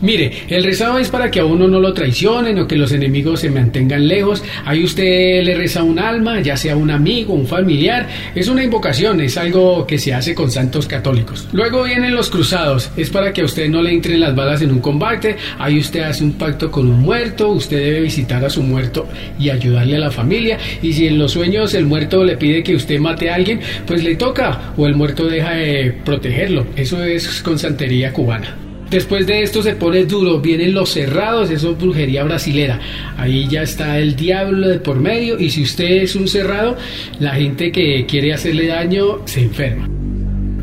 Mire, 0.00 0.30
el 0.48 0.62
rezado 0.62 0.98
es 0.98 1.08
para 1.08 1.28
que 1.28 1.40
a 1.40 1.44
uno 1.44 1.66
no 1.66 1.80
lo 1.80 1.92
traicionen 1.92 2.58
o 2.60 2.68
que 2.68 2.76
los 2.76 2.92
enemigos 2.92 3.40
se 3.40 3.50
mantengan 3.50 4.06
lejos. 4.06 4.44
Ahí 4.64 4.84
usted 4.84 5.42
le 5.42 5.56
reza 5.56 5.80
a 5.80 5.82
un 5.82 5.98
alma, 5.98 6.40
ya 6.40 6.56
sea 6.56 6.76
un 6.76 6.90
amigo, 6.90 7.34
un 7.34 7.48
familiar. 7.48 8.08
Es 8.34 8.46
una 8.46 8.62
invocación, 8.62 9.20
es 9.20 9.36
algo 9.36 9.86
que 9.86 9.98
se 9.98 10.14
hace 10.14 10.36
con 10.36 10.52
santos 10.52 10.86
católicos. 10.86 11.48
Luego 11.52 11.82
vienen 11.82 12.14
los 12.14 12.30
cruzados, 12.30 12.90
es 12.96 13.10
para 13.10 13.32
que 13.32 13.40
a 13.40 13.44
usted 13.44 13.68
no 13.68 13.82
le 13.82 13.92
entren 13.92 14.20
las 14.20 14.36
balas 14.36 14.62
en 14.62 14.70
un 14.70 14.78
combate. 14.78 15.36
Ahí 15.58 15.80
usted 15.80 16.00
hace 16.00 16.22
un 16.22 16.34
pacto 16.34 16.70
con 16.70 16.88
un 16.88 17.00
muerto, 17.00 17.48
usted 17.48 17.78
debe 17.78 18.00
visitar 18.02 18.44
a 18.44 18.50
su 18.50 18.62
muerto 18.62 19.08
y 19.38 19.50
ayudarle 19.50 19.96
a 19.96 20.00
la 20.00 20.10
familia. 20.12 20.58
Y 20.80 20.92
si 20.92 21.08
en 21.08 21.18
los 21.18 21.32
sueños 21.32 21.74
el 21.74 21.86
muerto 21.86 22.22
le 22.22 22.36
pide 22.36 22.62
que 22.62 22.76
usted 22.76 23.00
mate 23.00 23.30
a 23.30 23.34
alguien, 23.34 23.60
pues 23.84 24.04
le 24.04 24.14
toca 24.14 24.72
o 24.76 24.86
el 24.86 24.94
muerto 24.94 25.26
deja 25.26 25.54
de 25.54 25.92
protegerlo. 26.04 26.66
Eso 26.76 27.02
es 27.02 27.42
con 27.42 27.58
santería 27.58 28.12
cubana. 28.12 28.67
Después 28.90 29.26
de 29.26 29.42
esto 29.42 29.62
se 29.62 29.74
pone 29.74 30.04
duro, 30.04 30.40
vienen 30.40 30.72
los 30.72 30.90
cerrados, 30.90 31.50
eso 31.50 31.72
es 31.72 31.78
brujería 31.78 32.24
brasilera. 32.24 32.80
Ahí 33.18 33.46
ya 33.46 33.62
está 33.62 33.98
el 33.98 34.16
diablo 34.16 34.66
de 34.68 34.78
por 34.78 34.98
medio 34.98 35.38
y 35.38 35.50
si 35.50 35.62
usted 35.62 36.02
es 36.02 36.16
un 36.16 36.26
cerrado, 36.26 36.76
la 37.20 37.34
gente 37.34 37.70
que 37.70 38.06
quiere 38.06 38.32
hacerle 38.32 38.66
daño 38.66 39.26
se 39.26 39.42
enferma. 39.42 39.88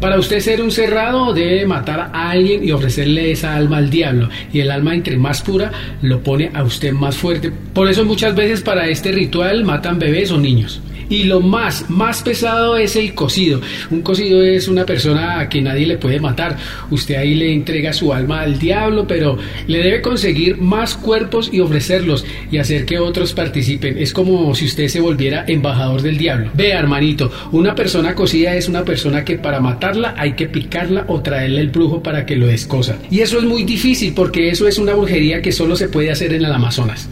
Para 0.01 0.19
usted 0.19 0.39
ser 0.39 0.61
un 0.61 0.71
cerrado 0.71 1.33
debe 1.33 1.65
matar 1.65 2.11
a 2.13 2.31
alguien 2.31 2.67
y 2.67 2.71
ofrecerle 2.71 3.31
esa 3.31 3.55
alma 3.55 3.77
al 3.77 3.89
diablo. 3.89 4.29
Y 4.51 4.59
el 4.59 4.71
alma 4.71 4.93
entre 4.93 5.17
más 5.17 5.41
pura 5.41 5.71
lo 6.01 6.21
pone 6.21 6.51
a 6.53 6.63
usted 6.63 6.91
más 6.91 7.15
fuerte. 7.15 7.51
Por 7.73 7.89
eso 7.89 8.05
muchas 8.05 8.35
veces 8.35 8.61
para 8.61 8.87
este 8.87 9.11
ritual 9.11 9.63
matan 9.63 9.99
bebés 9.99 10.31
o 10.31 10.37
niños. 10.37 10.81
Y 11.09 11.23
lo 11.23 11.39
más, 11.39 11.89
más 11.89 12.23
pesado 12.23 12.77
es 12.77 12.95
el 12.95 13.13
cocido. 13.13 13.61
Un 13.91 14.01
cocido 14.01 14.43
es 14.43 14.67
una 14.67 14.85
persona 14.85 15.39
a 15.39 15.49
que 15.49 15.61
nadie 15.61 15.85
le 15.85 15.97
puede 15.97 16.19
matar. 16.19 16.57
Usted 16.89 17.15
ahí 17.15 17.35
le 17.35 17.53
entrega 17.53 17.93
su 17.93 18.13
alma 18.13 18.41
al 18.41 18.57
diablo, 18.59 19.05
pero 19.07 19.37
le 19.67 19.79
debe 19.79 20.01
conseguir 20.01 20.57
más 20.57 20.95
cuerpos 20.95 21.49
y 21.51 21.59
ofrecerlos 21.59 22.25
y 22.51 22.57
hacer 22.57 22.85
que 22.85 22.99
otros 22.99 23.33
participen. 23.33 23.97
Es 23.97 24.13
como 24.13 24.53
si 24.55 24.65
usted 24.65 24.87
se 24.87 25.01
volviera 25.01 25.45
embajador 25.47 26.01
del 26.01 26.17
diablo. 26.17 26.49
Vea, 26.53 26.79
hermanito, 26.79 27.31
una 27.51 27.75
persona 27.75 28.15
cocida 28.15 28.55
es 28.55 28.67
una 28.67 28.83
persona 28.83 29.23
que 29.23 29.37
para 29.37 29.59
matarla 29.59 30.15
hay 30.17 30.33
que 30.33 30.47
picarla 30.47 31.05
o 31.07 31.21
traerle 31.21 31.61
el 31.61 31.69
brujo 31.69 32.01
para 32.01 32.25
que 32.25 32.35
lo 32.35 32.47
descosa. 32.47 32.97
Y 33.09 33.19
eso 33.19 33.37
es 33.37 33.45
muy 33.45 33.63
difícil 33.63 34.13
porque 34.13 34.49
eso 34.49 34.67
es 34.67 34.77
una 34.77 34.93
brujería 34.93 35.41
que 35.41 35.51
solo 35.51 35.75
se 35.75 35.89
puede 35.89 36.11
hacer 36.11 36.33
en 36.33 36.45
el 36.45 36.51
Amazonas. 36.51 37.09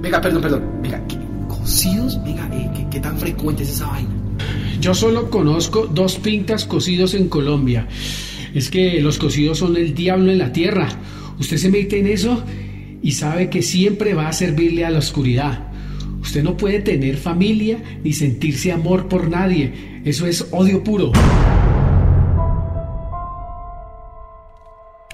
Venga, 0.00 0.20
perdón, 0.20 0.42
perdón. 0.42 0.62
Venga, 0.82 1.00
cocidos, 1.48 2.22
venga, 2.24 2.48
¿qué, 2.92 2.98
¿qué, 2.98 3.00
tan 3.00 3.18
frecuente 3.18 3.62
es 3.62 3.70
esa 3.70 3.86
vaina? 3.86 4.10
Yo 4.80 4.94
solo 4.94 5.30
conozco 5.30 5.86
dos 5.86 6.16
pintas 6.16 6.64
cocidos 6.64 7.14
en 7.14 7.28
Colombia. 7.28 7.88
Es 8.54 8.70
que 8.70 9.00
los 9.00 9.18
cocidos 9.18 9.58
son 9.58 9.76
el 9.76 9.94
diablo 9.94 10.30
en 10.30 10.38
la 10.38 10.52
tierra. 10.52 10.88
Usted 11.38 11.56
se 11.56 11.70
mete 11.70 11.98
en 11.98 12.06
eso 12.06 12.42
y 13.02 13.12
sabe 13.12 13.48
que 13.48 13.62
siempre 13.62 14.14
va 14.14 14.28
a 14.28 14.32
servirle 14.32 14.84
a 14.84 14.90
la 14.90 14.98
oscuridad. 14.98 15.68
Usted 16.20 16.42
no 16.44 16.56
puede 16.56 16.80
tener 16.80 17.16
familia 17.16 17.82
ni 18.04 18.12
sentirse 18.12 18.72
amor 18.72 19.08
por 19.08 19.28
nadie. 19.28 20.00
Eso 20.04 20.26
es 20.26 20.46
odio 20.50 20.84
puro. 20.84 21.12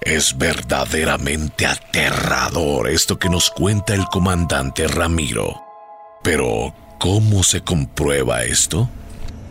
Es 0.03 0.37
verdaderamente 0.39 1.67
aterrador 1.67 2.89
esto 2.89 3.19
que 3.19 3.29
nos 3.29 3.51
cuenta 3.51 3.95
el 3.95 4.07
comandante 4.07 4.89
Ramiro. 4.89 5.55
Pero, 6.23 6.75
¿cómo 6.99 7.43
se 7.43 7.63
comprueba 7.63 8.43
esto? 8.45 8.89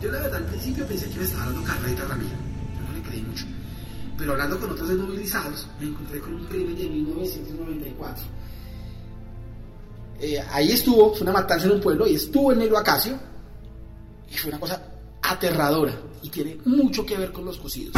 Yo 0.00 0.12
la 0.12 0.20
verdad 0.20 0.36
al 0.36 0.46
principio 0.46 0.86
pensé 0.86 1.08
que 1.08 1.18
me 1.18 1.24
estaba 1.24 1.46
dando 1.46 1.64
carreta. 1.64 2.02
Yo 2.02 2.08
no 2.08 2.92
le 2.94 3.02
creí 3.02 3.22
mucho. 3.22 3.46
Pero 4.16 4.32
hablando 4.32 4.58
con 4.58 4.70
otros 4.70 4.88
desmovilizados, 4.88 5.68
me 5.80 5.86
encontré 5.88 6.20
con 6.20 6.34
un 6.34 6.44
crimen 6.46 6.76
de 6.76 6.88
1994. 6.88 8.24
Eh, 10.20 10.44
ahí 10.50 10.72
estuvo, 10.72 11.14
fue 11.14 11.22
una 11.22 11.32
matanza 11.32 11.66
en 11.66 11.72
un 11.72 11.80
pueblo, 11.80 12.06
y 12.06 12.14
estuvo 12.14 12.52
el 12.52 12.58
negro 12.58 12.78
Acacio. 12.78 13.18
Y 14.30 14.36
fue 14.36 14.50
una 14.50 14.60
cosa 14.60 14.82
aterradora. 15.22 15.92
Y 16.22 16.30
tiene 16.30 16.58
mucho 16.64 17.06
que 17.06 17.16
ver 17.16 17.32
con 17.32 17.44
los 17.44 17.58
cocidos. 17.58 17.94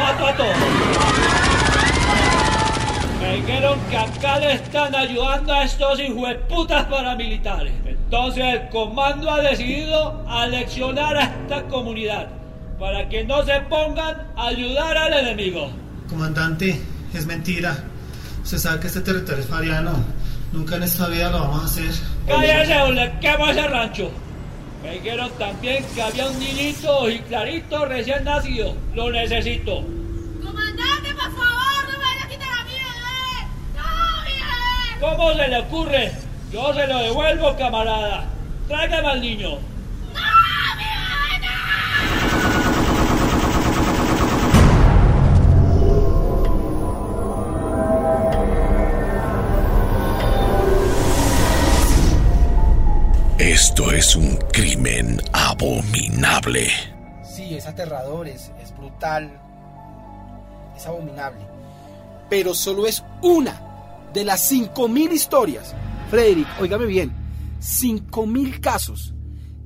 Mato 0.00 0.26
a 0.26 0.36
todos. 0.36 0.56
Me 3.20 3.36
dijeron 3.36 3.78
que 3.90 3.96
acá 3.96 4.38
le 4.38 4.52
están 4.54 4.94
ayudando 4.94 5.52
a 5.52 5.64
estos 5.64 6.00
hijueputas 6.00 6.86
paramilitares. 6.86 7.72
Entonces 7.84 8.44
el 8.44 8.68
comando 8.70 9.30
ha 9.30 9.40
decidido 9.42 10.24
aleccionar 10.28 11.16
a 11.16 11.22
esta 11.24 11.62
comunidad 11.68 12.28
para 12.78 13.08
que 13.08 13.24
no 13.24 13.44
se 13.44 13.60
pongan 13.68 14.16
a 14.36 14.46
ayudar 14.48 14.96
al 14.96 15.12
enemigo. 15.12 15.70
Comandante, 16.08 16.80
es 17.12 17.26
mentira. 17.26 17.76
Usted 18.42 18.58
sabe 18.58 18.80
que 18.80 18.86
este 18.86 19.02
territorio 19.02 19.42
es 19.44 19.50
mariano. 19.50 19.92
Nunca 20.52 20.76
en 20.76 20.82
esta 20.82 21.06
vida 21.06 21.30
lo 21.30 21.40
vamos 21.40 21.62
a 21.62 21.66
hacer. 21.66 21.90
Cállese 22.26 22.80
o 22.80 22.90
le 22.90 23.12
quemo 23.20 23.46
ese 23.48 23.68
rancho. 23.68 24.10
Me 24.82 24.92
dijeron 24.94 25.30
también 25.38 25.84
que 25.94 26.02
había 26.02 26.26
un 26.26 26.38
niñito 26.38 27.10
y 27.10 27.18
clarito 27.20 27.84
recién 27.84 28.24
nacido. 28.24 28.74
Lo 28.94 29.10
necesito. 29.10 29.82
Comandante, 30.42 31.12
por 31.12 31.32
favor, 31.36 31.84
no 31.84 31.98
me 31.98 32.04
vaya 32.04 32.24
a 32.24 32.28
quitar 32.28 32.48
a 32.48 32.64
mi 32.64 32.72
bebé. 32.72 33.46
No, 33.76 34.22
mi 34.24 34.32
bebé. 34.32 35.00
¿Cómo 35.00 35.34
se 35.34 35.48
le 35.48 35.58
ocurre? 35.58 36.12
Yo 36.52 36.74
se 36.74 36.86
lo 36.86 36.98
devuelvo, 36.98 37.56
camarada. 37.56 38.24
Tráigame 38.68 39.08
al 39.08 39.20
niño. 39.20 39.58
Es 54.00 54.16
un 54.16 54.34
crimen 54.50 55.20
abominable. 55.30 56.70
Sí, 57.22 57.54
es 57.54 57.66
aterrador, 57.66 58.26
es, 58.28 58.50
es 58.62 58.74
brutal, 58.74 59.30
es 60.74 60.86
abominable. 60.86 61.42
Pero 62.30 62.54
solo 62.54 62.86
es 62.86 63.04
una 63.20 63.60
de 64.14 64.24
las 64.24 64.50
5.000 64.50 65.12
historias. 65.12 65.74
Frederick, 66.08 66.48
óigame 66.58 66.86
bien, 66.86 67.12
5.000 67.60 68.60
casos 68.60 69.12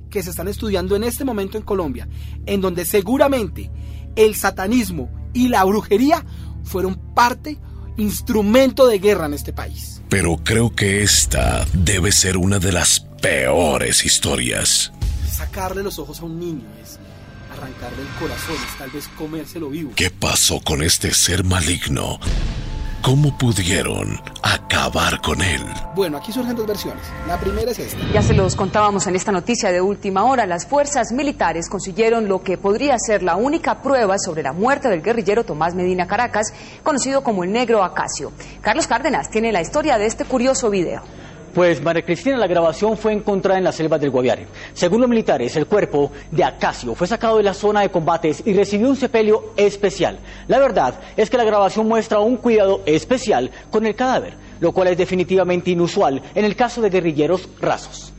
que 0.09 0.21
se 0.21 0.31
están 0.31 0.49
estudiando 0.49 0.97
en 0.97 1.05
este 1.05 1.23
momento 1.23 1.57
en 1.57 1.63
Colombia, 1.63 2.05
en 2.45 2.59
donde 2.59 2.83
seguramente 2.83 3.71
el 4.17 4.35
satanismo 4.35 5.09
y 5.31 5.47
la 5.47 5.63
brujería 5.63 6.25
fueron 6.65 6.95
parte, 7.13 7.57
instrumento 7.95 8.85
de 8.85 8.99
guerra 8.99 9.27
en 9.27 9.33
este 9.33 9.53
país. 9.53 10.01
Pero 10.09 10.41
creo 10.43 10.75
que 10.75 11.03
esta 11.03 11.65
debe 11.71 12.11
ser 12.11 12.35
una 12.35 12.59
de 12.59 12.73
las 12.73 12.99
peores 13.25 14.05
historias. 14.05 14.91
Sacarle 15.27 15.81
los 15.81 15.97
ojos 15.97 16.19
a 16.19 16.25
un 16.25 16.39
niño 16.39 16.67
es 16.79 16.99
arrancarle 17.51 18.03
el 18.03 18.07
corazón, 18.19 18.55
es 18.55 18.77
tal 18.77 18.91
vez 18.91 19.07
comérselo 19.17 19.69
vivo. 19.71 19.93
¿Qué 19.95 20.11
pasó 20.11 20.59
con 20.63 20.83
este 20.83 21.11
ser 21.11 21.43
maligno? 21.43 22.19
¿Cómo 23.01 23.35
pudieron 23.35 24.21
acabar 24.43 25.21
con 25.21 25.41
él? 25.41 25.63
Bueno, 25.95 26.17
aquí 26.17 26.31
surgen 26.31 26.55
dos 26.55 26.67
versiones. 26.67 27.03
La 27.27 27.39
primera 27.39 27.71
es 27.71 27.79
esta. 27.79 27.99
Ya 28.13 28.21
se 28.21 28.35
los 28.35 28.55
contábamos 28.55 29.07
en 29.07 29.15
esta 29.15 29.31
noticia 29.31 29.71
de 29.71 29.81
última 29.81 30.23
hora. 30.25 30.45
Las 30.45 30.67
fuerzas 30.67 31.11
militares 31.11 31.67
consiguieron 31.67 32.27
lo 32.27 32.43
que 32.43 32.59
podría 32.59 32.95
ser 32.99 33.23
la 33.23 33.37
única 33.37 33.81
prueba 33.81 34.19
sobre 34.19 34.43
la 34.43 34.53
muerte 34.53 34.87
del 34.87 35.01
guerrillero 35.01 35.43
Tomás 35.43 35.73
Medina 35.73 36.05
Caracas, 36.05 36.53
conocido 36.83 37.23
como 37.23 37.43
el 37.43 37.51
Negro 37.51 37.83
Acacio. 37.83 38.31
Carlos 38.61 38.85
Cárdenas 38.85 39.31
tiene 39.31 39.51
la 39.51 39.61
historia 39.61 39.97
de 39.97 40.05
este 40.05 40.25
curioso 40.25 40.69
video. 40.69 41.01
Pues 41.55 41.81
María 41.81 42.03
Cristina, 42.03 42.35
la 42.35 42.47
grabación 42.47 42.97
fue 42.97 43.13
encontrada 43.13 43.57
en 43.57 43.63
las 43.63 43.75
selvas 43.75 44.01
del 44.01 44.09
Guaviare. 44.09 44.45
Según 44.73 44.99
los 44.99 45.09
militares, 45.09 45.55
el 45.55 45.67
cuerpo 45.67 46.11
de 46.29 46.43
Acacio 46.43 46.93
fue 46.95 47.07
sacado 47.07 47.37
de 47.37 47.43
la 47.43 47.53
zona 47.53 47.79
de 47.79 47.89
combates 47.89 48.43
y 48.45 48.53
recibió 48.53 48.89
un 48.89 48.97
sepelio 48.97 49.53
especial. 49.55 50.19
La 50.49 50.59
verdad 50.59 50.99
es 51.15 51.29
que 51.29 51.37
la 51.37 51.45
grabación 51.45 51.87
muestra 51.87 52.19
un 52.19 52.35
cuidado 52.35 52.81
especial 52.85 53.51
con 53.71 53.85
el 53.85 53.95
cadáver, 53.95 54.33
lo 54.59 54.73
cual 54.73 54.89
es 54.89 54.97
definitivamente 54.97 55.71
inusual 55.71 56.21
en 56.35 56.43
el 56.43 56.57
caso 56.57 56.81
de 56.81 56.89
guerrilleros 56.89 57.47
rasos. 57.61 58.11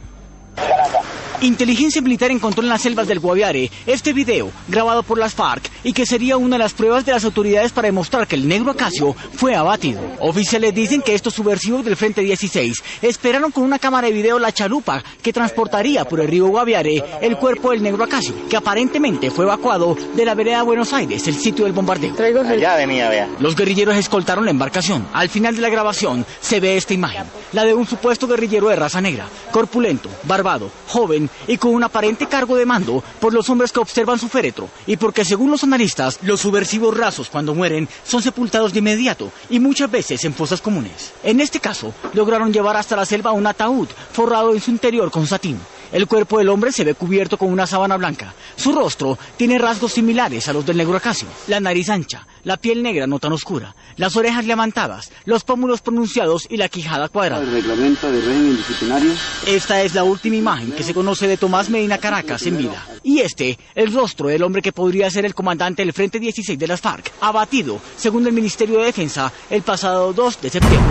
Inteligencia 1.43 2.01
Militar 2.01 2.31
encontró 2.31 2.63
en 2.63 2.71
las 2.71 2.81
selvas 2.81 3.07
del 3.07 3.21
Guaviare 3.21 3.71
este 3.87 4.15
video 4.15 4.51
grabado 4.69 5.03
por 5.03 5.19
las 5.19 5.35
FARC 5.35 5.71
y 5.85 5.93
que 5.93 6.07
sería 6.07 6.39
una 6.39 6.57
de 6.57 6.63
las 6.63 6.73
pruebas 6.73 7.05
de 7.05 7.13
las 7.13 7.25
autoridades 7.25 7.73
para 7.73 7.89
demostrar 7.89 8.27
que 8.27 8.37
el 8.37 8.49
negro 8.49 8.71
Acacio 8.71 9.15
fue 9.35 9.55
abatido. 9.55 10.01
Oficiales 10.21 10.75
dicen 10.75 11.03
que 11.03 11.15
estos 11.15 11.35
subversivos 11.35 11.85
del 11.85 11.97
Frente 11.97 12.23
16 12.23 12.83
esperaron 13.03 13.51
con 13.51 13.65
una 13.65 13.79
cámara 13.79 14.07
de 14.07 14.15
video 14.15 14.39
la 14.39 14.53
chalupa 14.53 15.05
que 15.23 15.33
transportaría 15.33 16.07
por 16.07 16.21
el 16.21 16.29
río 16.29 16.47
Guaviare 16.47 17.05
el 17.21 17.37
cuerpo 17.37 17.71
del 17.71 17.83
negro 17.83 18.05
Acacio, 18.05 18.35
que 18.49 18.57
aparentemente 18.57 19.31
fue 19.31 19.45
evacuado 19.45 19.95
de 20.15 20.25
la 20.25 20.35
vereda 20.35 20.63
Buenos 20.63 20.95
Aires, 20.95 21.29
el 21.29 21.37
sitio 21.37 21.65
del 21.65 21.75
bombardeo. 21.75 22.15
Allá 22.19 22.77
venía, 22.77 23.11
vea. 23.11 23.29
Los 23.41 23.55
guerrilleros 23.55 23.97
escoltaron 23.97 24.47
la 24.47 24.53
embarcación. 24.53 25.07
Al 25.13 25.29
final 25.29 25.55
de 25.55 25.63
la 25.63 25.69
grabación 25.69 26.25
se 26.41 26.61
ve 26.61 26.79
esta 26.79 26.95
imagen, 26.95 27.25
la 27.53 27.65
de 27.65 27.75
un 27.75 27.87
supuesto 27.87 28.27
guerrillero 28.27 28.69
de 28.69 28.77
raza 28.77 29.03
negra, 29.03 29.29
corpulento, 29.53 30.09
barbado, 30.25 30.71
joven 30.89 31.26
y 31.47 31.57
con 31.57 31.75
un 31.75 31.85
aparente 31.85 32.27
cargo 32.27 32.57
de 32.57 32.67
mando 32.67 33.03
por 33.21 33.33
los 33.33 33.49
hombres 33.51 33.73
que 33.73 33.81
observan 33.81 34.19
su 34.19 34.29
féretro 34.29 34.69
y 34.87 34.97
porque 34.97 35.25
según 35.25 35.51
los 35.51 35.65
analistas, 35.65 36.19
los 36.23 36.41
subversivos 36.41 36.97
rasos 36.97 37.29
cuando 37.31 37.55
mueren 37.55 37.89
son 38.05 38.23
sepultados 38.23 38.73
de 38.73 38.79
inmediato 38.81 39.31
y 39.51 39.61
muchas 39.61 39.91
veces 39.91 40.25
en 40.25 40.35
fosas 40.35 40.61
comunes. 40.61 41.13
En 41.23 41.41
este 41.41 41.61
caso, 41.61 41.93
lograron 42.13 42.53
llevar 42.53 42.77
hasta 42.77 42.97
la 42.97 43.07
selva 43.07 43.33
un 43.33 43.47
ataúd 43.47 43.89
forrado 44.13 44.53
en 44.53 44.61
su 44.61 44.71
interior 44.71 45.11
con 45.11 45.27
satín. 45.27 45.59
El 45.93 46.07
cuerpo 46.07 46.39
del 46.39 46.49
hombre 46.49 46.73
se 46.73 46.85
ve 46.85 46.95
cubierto 46.95 47.39
con 47.39 47.53
una 47.53 47.67
sábana 47.67 47.97
blanca. 47.97 48.35
Su 48.57 48.73
rostro 48.73 49.19
tiene 49.37 49.59
rasgos 49.59 49.93
similares 49.93 50.49
a 50.49 50.53
los 50.53 50.67
del 50.67 50.77
negro 50.77 50.97
acacio. 50.97 51.29
La 51.47 51.61
nariz 51.61 51.89
ancha, 51.89 52.27
la 52.45 52.57
piel 52.57 52.83
negra 52.83 53.07
no 53.07 53.19
tan 53.19 53.33
oscura, 53.33 53.75
las 53.97 54.17
orejas 54.17 54.47
levantadas, 54.47 55.13
los 55.25 55.45
pómulos 55.45 55.81
pronunciados 55.83 56.47
y 56.51 56.57
la 56.57 56.69
quijada 56.69 57.09
cuadrada. 57.09 57.43
El 57.43 57.53
reglamento 57.53 58.11
de 58.11 58.21
régimen 58.21 58.57
disciplinario. 58.57 59.13
Esta 59.47 59.83
es 59.83 59.95
la 59.95 60.05
última 60.05 60.37
imagen 60.37 60.73
que 60.73 60.83
se 60.83 60.95
conoce 60.95 61.29
de 61.29 61.37
Tomás 61.37 61.71
Medina 61.71 61.99
Caracas 61.99 62.45
en 62.47 62.59
vida. 62.59 62.85
Y 63.03 63.21
este, 63.21 63.59
el 63.75 63.93
rostro 63.93 64.29
del 64.29 64.43
hombre 64.43 64.63
que 64.63 64.73
podría 64.73 65.11
ser 65.11 65.25
el 65.25 65.35
comandante 65.35 65.83
del 65.83 65.93
Frente 65.93 66.19
16 66.19 66.59
de 66.59 66.67
las 66.67 66.81
FARC, 66.81 67.13
abatido, 67.21 67.81
según 67.97 68.27
el 68.27 68.33
Ministerio 68.33 68.79
de 68.79 68.87
Defensa, 68.87 69.33
el 69.51 69.63
pasado 69.63 70.13
2 70.13 70.41
de 70.41 70.51
septiembre. 70.51 70.91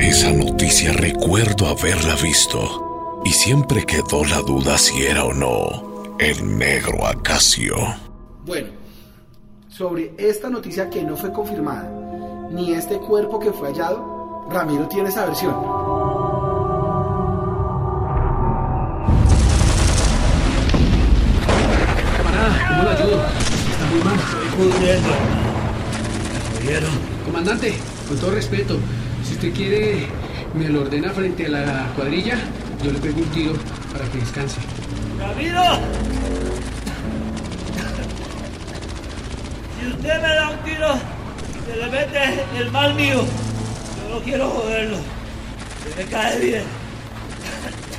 Esa 0.00 0.32
noticia 0.32 0.92
recuerdo 0.92 1.68
haberla 1.68 2.14
visto 2.16 2.93
y 3.24 3.30
siempre 3.30 3.84
quedó 3.84 4.24
la 4.24 4.40
duda 4.42 4.76
si 4.78 5.04
era 5.04 5.24
o 5.24 5.32
no 5.32 6.16
el 6.18 6.58
negro 6.58 7.06
acacio. 7.06 7.74
Bueno, 8.44 8.68
sobre 9.68 10.14
esta 10.18 10.48
noticia 10.48 10.88
que 10.88 11.02
no 11.02 11.16
fue 11.16 11.32
confirmada, 11.32 11.90
ni 12.50 12.72
este 12.72 12.98
cuerpo 12.98 13.38
que 13.38 13.52
fue 13.52 13.68
hallado, 13.68 14.46
Ramiro 14.50 14.86
tiene 14.88 15.08
esa 15.08 15.26
versión. 15.26 15.54
Camarada, 22.16 22.68
¿cómo 22.68 22.82
lo 22.82 22.90
ayudo? 22.90 23.26
Está 23.70 23.86
muy 23.90 24.00
mal. 24.04 24.18
Estoy. 24.84 25.34
Comandante, 27.24 27.74
con 28.06 28.16
todo 28.18 28.30
respeto, 28.30 28.78
si 29.24 29.34
usted 29.34 29.52
quiere, 29.52 30.06
me 30.54 30.68
lo 30.68 30.82
ordena 30.82 31.10
frente 31.10 31.46
a 31.46 31.48
la 31.48 31.92
cuadrilla, 31.96 32.38
yo 32.84 32.92
le 32.92 32.98
pego 32.98 33.18
un 33.18 33.28
tiro 33.30 33.54
para 33.92 34.04
que 34.10 34.18
descanse. 34.18 34.58
¡Ramiro! 35.18 35.62
Si 39.80 39.86
usted 39.86 40.22
me 40.22 40.28
da 40.34 40.50
un 40.50 40.58
tiro, 40.58 40.88
se 41.66 41.76
le 41.76 41.86
mete 41.86 42.44
el 42.58 42.70
mal 42.70 42.94
mío. 42.94 43.22
Yo 43.22 44.14
no 44.14 44.20
quiero 44.20 44.50
joderlo. 44.50 44.98
Se 45.82 46.02
me 46.02 46.10
cae 46.10 46.38
bien. 46.40 46.62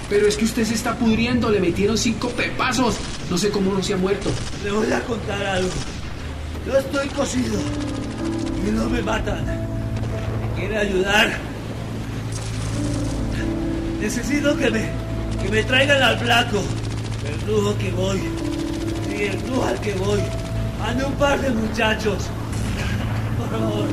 Pero 0.08 0.28
es 0.28 0.38
que 0.38 0.46
usted 0.46 0.66
se 0.66 0.76
está 0.76 0.94
pudriendo, 0.94 1.50
le 1.50 1.60
metieron 1.60 1.98
cinco 1.98 2.30
pepazos. 2.30 2.96
No 3.32 3.40
sé 3.40 3.50
cómo 3.50 3.74
no 3.74 3.82
se 3.82 3.96
ha 3.96 3.98
muerto. 3.98 4.30
Le 4.64 4.72
voy 4.72 4.92
a 4.92 5.02
contar 5.02 5.44
algo. 5.48 5.70
Yo 6.68 6.78
estoy 6.78 7.08
cocido 7.08 7.60
y 8.68 8.72
no 8.72 8.88
me 8.88 9.02
matan. 9.02 9.44
¿Me 9.46 10.60
quiere 10.60 10.78
ayudar? 10.78 11.45
Necesito 14.00 14.56
que 14.58 14.70
me, 14.70 14.90
que 15.42 15.50
me 15.50 15.64
traigan 15.64 16.02
al 16.02 16.18
flaco. 16.20 16.62
El 17.28 17.46
brujo 17.46 17.78
que 17.78 17.92
voy. 17.92 18.22
Sí, 19.10 19.24
el 19.24 19.38
brujo 19.38 19.66
al 19.66 19.80
que 19.80 19.94
voy. 19.94 20.20
Ande 20.86 21.06
un 21.06 21.14
par 21.14 21.40
de 21.42 21.50
muchachos. 21.50 22.18
Por 23.38 23.50
favor, 23.50 23.88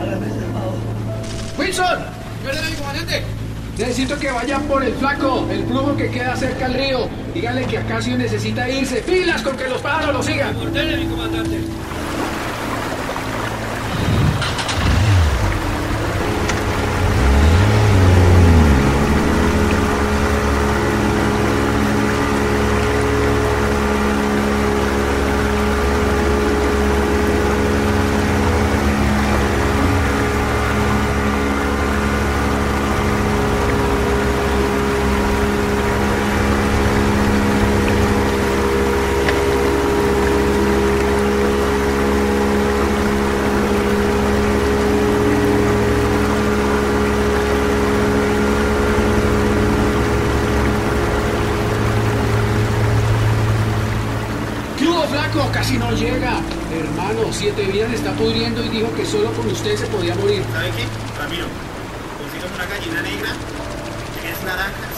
hágame 0.00 0.26
ese 0.26 0.40
favor. 0.52 1.58
¡Wilson! 1.58 1.98
¡Espérame, 2.44 2.70
mi 2.70 2.76
comandante! 2.76 3.22
Necesito 3.78 4.18
que 4.18 4.30
vayan 4.30 4.62
por 4.64 4.84
el 4.84 4.94
flaco, 4.94 5.46
el 5.50 5.64
flujo 5.64 5.96
que 5.96 6.10
queda 6.10 6.36
cerca 6.36 6.66
al 6.66 6.74
río. 6.74 7.08
Díganle 7.32 7.64
que 7.66 7.78
Acacio 7.78 8.18
necesita 8.18 8.68
irse. 8.68 8.96
¡Pilas 9.02 9.40
con 9.42 9.56
que 9.56 9.68
los 9.68 9.80
pájaros 9.80 10.14
lo 10.14 10.22
sigan! 10.22 10.56
Ordene, 10.56 10.96
mi 10.96 11.06
comandante. 11.06 11.58
Flaco? 55.12 55.50
Casi 55.52 55.78
no 55.78 55.92
llega. 55.92 56.40
Hermano, 56.72 57.28
siete 57.32 57.64
vidas 57.64 57.92
está 57.92 58.12
pudriendo 58.12 58.64
y 58.64 58.68
dijo 58.68 58.92
que 58.94 59.04
solo 59.04 59.30
con 59.32 59.46
usted 59.48 59.76
se 59.76 59.86
podía 59.86 60.14
morir. 60.16 60.42
¿Sabe 60.52 60.70
qué? 60.70 60.84
Ramiro, 61.20 61.46
consígame 62.18 62.54
una 62.56 62.66
gallina 62.66 63.02
negra, 63.02 63.30
que 64.20 64.30
es 64.30 64.42
naranjas. 64.42 64.96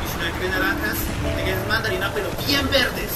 Y 0.00 0.06
si 0.10 0.16
no 0.18 0.24
hay 0.24 0.32
que 0.40 0.48
naranjas, 0.48 0.98
que 1.44 1.52
es 1.52 1.68
mandarina, 1.68 2.10
pero 2.14 2.28
bien 2.46 2.66
verdes. 2.70 3.12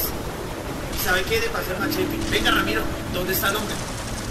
¿Y 0.95 1.05
sabe 1.05 1.23
qué? 1.23 1.41
De 1.41 1.49
pasar 1.49 1.79
machete. 1.81 2.17
Venga, 2.31 2.51
Ramiro, 2.51 2.83
¿dónde 3.15 3.33
está 3.33 3.51
el 3.51 3.57
hombre? 3.57 3.75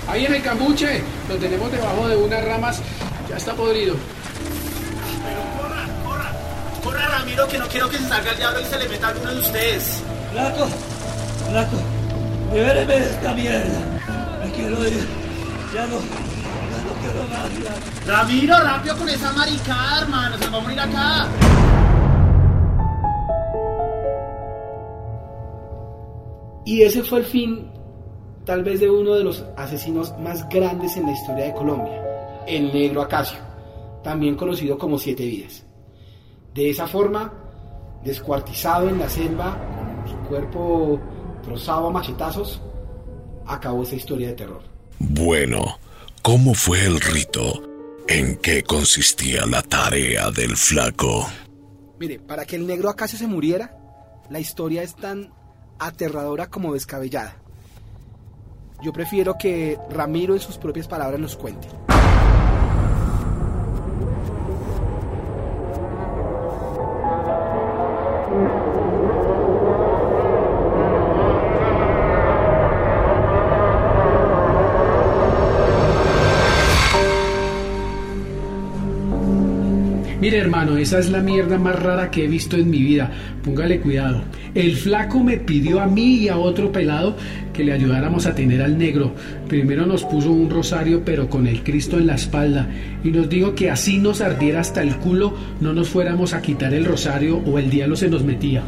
Ahí 0.08 0.26
en 0.26 0.36
el 0.36 0.44
cambuche, 0.44 1.02
lo 1.28 1.36
tenemos 1.38 1.72
debajo 1.72 2.08
de 2.08 2.16
unas 2.16 2.46
ramas. 2.46 2.82
Ya 3.30 3.38
está 3.38 3.56
podrido. 3.56 3.96
Pero 5.26 5.42
corra, 5.58 5.86
corra, 6.04 6.32
corra 6.84 7.08
Ramiro 7.18 7.48
que 7.48 7.58
no 7.58 7.68
quiero 7.68 7.90
que 7.90 7.98
se 7.98 8.08
salga 8.08 8.32
el 8.32 8.38
diablo 8.38 8.62
y 8.62 8.66
se 8.66 8.78
le 8.78 8.88
meta 8.88 9.08
a 9.08 9.10
alguno 9.10 9.32
de 9.32 9.40
ustedes. 9.42 10.04
Flaco, 10.32 10.68
flaco, 11.50 11.95
libéreme 12.54 12.94
de 12.94 13.06
esta 13.06 13.34
mierda. 13.34 13.80
Me 14.44 14.52
quiero 14.52 14.88
ir. 14.88 15.08
Ya 15.74 15.86
no, 15.88 15.98
ya 16.00 16.80
no 16.84 16.94
quiero 17.02 17.28
más. 17.30 17.50
flaco. 17.50 18.08
Ramiro, 18.08 18.60
rápido 18.60 18.98
con 18.98 19.10
esa 19.10 19.34
maricada, 19.34 20.02
hermano. 20.02 20.38
Se 20.38 20.46
nos 20.46 20.54
va 20.54 20.58
a 20.58 20.62
morir 20.62 20.80
acá. 20.80 21.28
Y 26.66 26.82
ese 26.82 27.04
fue 27.04 27.20
el 27.20 27.26
fin, 27.26 27.72
tal 28.44 28.64
vez, 28.64 28.80
de 28.80 28.90
uno 28.90 29.14
de 29.14 29.24
los 29.24 29.46
asesinos 29.56 30.18
más 30.20 30.50
grandes 30.50 30.98
en 30.98 31.06
la 31.06 31.12
historia 31.12 31.46
de 31.46 31.54
Colombia, 31.54 32.02
el 32.48 32.74
negro 32.74 33.04
Acacio, 33.04 33.38
también 34.04 34.36
conocido 34.36 34.76
como 34.76 34.98
Siete 34.98 35.26
Vidas. 35.26 35.64
De 36.56 36.72
esa 36.72 36.88
forma, 36.88 37.32
descuartizado 38.04 38.90
en 38.90 38.98
la 38.98 39.08
selva, 39.08 39.56
con 40.04 40.10
su 40.10 40.18
cuerpo 40.28 41.00
trozado 41.46 41.88
a 41.88 41.92
machetazos, 41.92 42.62
acabó 43.46 43.84
esa 43.84 43.96
historia 43.96 44.30
de 44.30 44.34
terror. 44.34 44.64
Bueno, 45.00 45.80
¿cómo 46.22 46.54
fue 46.54 46.84
el 46.86 47.00
rito? 47.00 47.64
¿En 48.08 48.38
qué 48.38 48.64
consistía 48.64 49.46
la 49.46 49.62
tarea 49.62 50.32
del 50.32 50.58
flaco? 50.58 51.28
Mire, 52.00 52.20
para 52.20 52.46
que 52.46 52.56
el 52.56 52.68
negro 52.68 52.90
Acacio 52.90 53.18
se 53.18 53.28
muriera, 53.28 53.78
la 54.30 54.40
historia 54.40 54.84
es 54.84 54.96
tan 54.96 55.32
aterradora 55.80 56.48
como 56.48 56.74
descabellada. 56.74 57.38
Yo 58.84 58.92
prefiero 58.92 59.38
que 59.38 59.78
Ramiro 59.90 60.34
en 60.34 60.42
sus 60.42 60.58
propias 60.58 60.88
palabras 60.88 61.20
nos 61.20 61.36
cuente. 61.36 61.68
Esa 80.86 81.00
es 81.00 81.10
la 81.10 81.20
mierda 81.20 81.58
más 81.58 81.82
rara 81.82 82.12
que 82.12 82.26
he 82.26 82.28
visto 82.28 82.58
en 82.58 82.70
mi 82.70 82.78
vida. 82.78 83.10
Póngale 83.44 83.80
cuidado. 83.80 84.22
El 84.54 84.76
flaco 84.76 85.24
me 85.24 85.38
pidió 85.38 85.82
a 85.82 85.88
mí 85.88 86.18
y 86.18 86.30
a 86.30 86.38
otro 86.38 86.72
pelado 86.72 87.18
que 87.54 87.64
le 87.64 87.74
ayudáramos 87.74 88.28
a 88.28 88.36
tener 88.36 88.62
al 88.62 88.78
negro. 88.78 89.16
Primero 89.48 89.88
nos 89.88 90.04
puso 90.04 90.32
un 90.32 90.48
rosario 90.48 91.02
pero 91.04 91.28
con 91.28 91.48
el 91.48 91.64
Cristo 91.64 91.98
en 91.98 92.06
la 92.06 92.14
espalda 92.14 92.70
y 93.04 93.10
nos 93.10 93.28
dijo 93.28 93.56
que 93.56 93.72
así 93.72 93.98
nos 93.98 94.22
ardiera 94.22 94.60
hasta 94.60 94.84
el 94.84 94.96
culo 94.98 95.34
no 95.60 95.74
nos 95.74 95.90
fuéramos 95.90 96.34
a 96.34 96.42
quitar 96.44 96.72
el 96.72 96.86
rosario 96.86 97.38
o 97.38 97.58
el 97.58 97.72
diablo 97.72 97.96
se 97.96 98.08
nos 98.08 98.24
metía. 98.24 98.62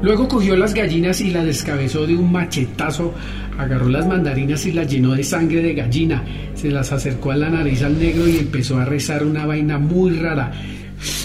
Luego 0.00 0.28
cogió 0.28 0.54
las 0.54 0.74
gallinas 0.74 1.20
y 1.22 1.30
las 1.30 1.44
descabezó 1.44 2.06
de 2.06 2.14
un 2.14 2.30
machetazo, 2.30 3.14
agarró 3.58 3.88
las 3.88 4.06
mandarinas 4.06 4.64
y 4.66 4.72
las 4.72 4.88
llenó 4.88 5.12
de 5.12 5.24
sangre 5.24 5.60
de 5.60 5.74
gallina, 5.74 6.22
se 6.54 6.70
las 6.70 6.92
acercó 6.92 7.32
a 7.32 7.36
la 7.36 7.48
nariz 7.48 7.82
al 7.82 7.98
negro 7.98 8.28
y 8.28 8.36
empezó 8.36 8.78
a 8.78 8.84
rezar 8.84 9.24
una 9.24 9.44
vaina 9.44 9.78
muy 9.78 10.12
rara. 10.12 10.52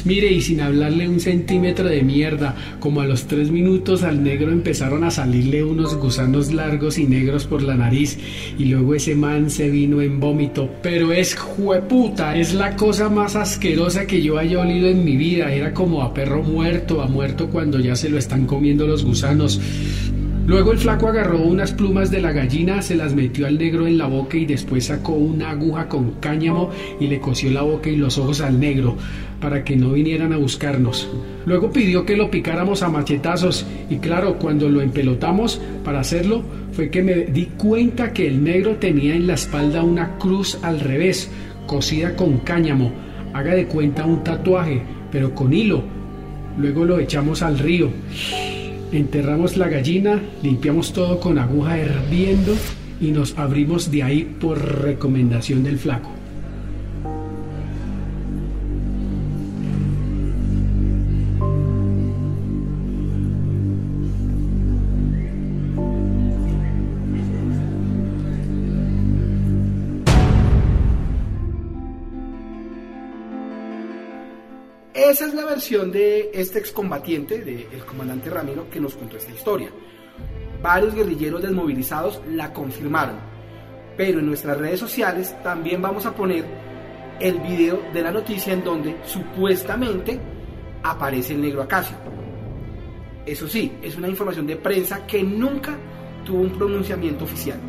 Mire, 0.05 0.31
y 0.31 0.41
sin 0.41 0.61
hablarle 0.61 1.09
un 1.09 1.19
centímetro 1.19 1.87
de 1.87 2.03
mierda, 2.03 2.55
como 2.79 3.01
a 3.01 3.05
los 3.05 3.25
tres 3.25 3.51
minutos 3.51 4.03
al 4.03 4.23
negro 4.23 4.51
empezaron 4.51 5.03
a 5.03 5.11
salirle 5.11 5.63
unos 5.63 5.95
gusanos 5.95 6.53
largos 6.53 6.97
y 6.97 7.05
negros 7.05 7.45
por 7.45 7.61
la 7.61 7.75
nariz, 7.75 8.17
y 8.57 8.65
luego 8.65 8.95
ese 8.95 9.15
man 9.15 9.49
se 9.49 9.69
vino 9.69 10.01
en 10.01 10.19
vómito. 10.19 10.69
Pero 10.81 11.11
es 11.11 11.35
jueputa, 11.35 12.37
es 12.37 12.53
la 12.53 12.75
cosa 12.75 13.09
más 13.09 13.35
asquerosa 13.35 14.07
que 14.07 14.21
yo 14.21 14.37
haya 14.37 14.59
olido 14.59 14.87
en 14.87 15.03
mi 15.03 15.17
vida. 15.17 15.53
Era 15.53 15.73
como 15.73 16.01
a 16.01 16.13
perro 16.13 16.43
muerto, 16.43 17.01
a 17.01 17.07
muerto 17.07 17.49
cuando 17.49 17.79
ya 17.79 17.95
se 17.95 18.09
lo 18.09 18.17
están 18.17 18.45
comiendo 18.45 18.87
los 18.87 19.03
gusanos. 19.03 19.59
Luego 20.49 20.71
el 20.71 20.79
flaco 20.79 21.09
agarró 21.09 21.43
unas 21.43 21.73
plumas 21.73 22.09
de 22.09 22.21
la 22.21 22.31
gallina, 22.31 22.81
se 22.81 22.95
las 22.95 23.13
metió 23.13 23.45
al 23.45 23.59
negro 23.59 23.85
en 23.85 23.99
la 23.99 24.07
boca 24.07 24.35
y 24.35 24.47
después 24.47 24.85
sacó 24.85 25.11
una 25.11 25.51
aguja 25.51 25.87
con 25.87 26.13
cáñamo 26.13 26.71
y 26.99 27.05
le 27.05 27.19
cosió 27.19 27.51
la 27.51 27.61
boca 27.61 27.91
y 27.91 27.97
los 27.97 28.17
ojos 28.17 28.41
al 28.41 28.59
negro 28.59 28.97
para 29.39 29.63
que 29.63 29.75
no 29.75 29.91
vinieran 29.91 30.33
a 30.33 30.37
buscarnos. 30.37 31.07
Luego 31.45 31.71
pidió 31.71 32.03
que 32.03 32.17
lo 32.17 32.31
picáramos 32.31 32.81
a 32.81 32.89
machetazos 32.89 33.67
y 33.91 33.97
claro, 33.97 34.39
cuando 34.39 34.69
lo 34.69 34.81
empelotamos 34.81 35.61
para 35.85 35.99
hacerlo 35.99 36.41
fue 36.71 36.89
que 36.89 37.03
me 37.03 37.25
di 37.25 37.45
cuenta 37.55 38.11
que 38.11 38.25
el 38.25 38.43
negro 38.43 38.77
tenía 38.77 39.13
en 39.13 39.27
la 39.27 39.35
espalda 39.35 39.83
una 39.83 40.17
cruz 40.17 40.57
al 40.63 40.79
revés, 40.79 41.29
cosida 41.67 42.15
con 42.15 42.39
cáñamo. 42.39 42.91
Haga 43.35 43.53
de 43.53 43.67
cuenta 43.67 44.03
un 44.03 44.23
tatuaje, 44.23 44.81
pero 45.11 45.35
con 45.35 45.53
hilo. 45.53 45.83
Luego 46.57 46.85
lo 46.85 46.97
echamos 46.97 47.43
al 47.43 47.59
río. 47.59 47.91
Enterramos 48.91 49.55
la 49.55 49.69
gallina, 49.69 50.19
limpiamos 50.41 50.93
todo 50.93 51.19
con 51.19 51.37
aguja 51.37 51.77
hirviendo 51.77 52.55
y 52.99 53.11
nos 53.11 53.37
abrimos 53.37 53.91
de 53.91 54.03
ahí 54.03 54.23
por 54.23 54.83
recomendación 54.83 55.63
del 55.63 55.77
flaco. 55.77 56.18
Versión 75.69 75.91
de 75.91 76.31
este 76.33 76.57
excombatiente, 76.57 77.41
del 77.41 77.85
comandante 77.85 78.27
Ramiro, 78.27 78.67
que 78.71 78.79
nos 78.79 78.95
contó 78.95 79.17
esta 79.17 79.31
historia. 79.31 79.69
Varios 80.63 80.95
guerrilleros 80.95 81.43
desmovilizados 81.43 82.21
la 82.31 82.51
confirmaron, 82.51 83.17
pero 83.95 84.19
en 84.19 84.25
nuestras 84.25 84.57
redes 84.57 84.79
sociales 84.79 85.35
también 85.43 85.79
vamos 85.79 86.07
a 86.07 86.15
poner 86.15 86.43
el 87.19 87.39
video 87.41 87.83
de 87.93 88.01
la 88.01 88.09
noticia 88.09 88.51
en 88.53 88.63
donde 88.63 88.97
supuestamente 89.05 90.19
aparece 90.81 91.35
el 91.35 91.41
negro 91.41 91.61
Acacio. 91.61 91.97
Eso 93.27 93.47
sí, 93.47 93.71
es 93.83 93.95
una 93.95 94.07
información 94.07 94.47
de 94.47 94.55
prensa 94.55 95.05
que 95.05 95.21
nunca 95.21 95.77
tuvo 96.25 96.41
un 96.41 96.57
pronunciamiento 96.57 97.25
oficial. 97.25 97.59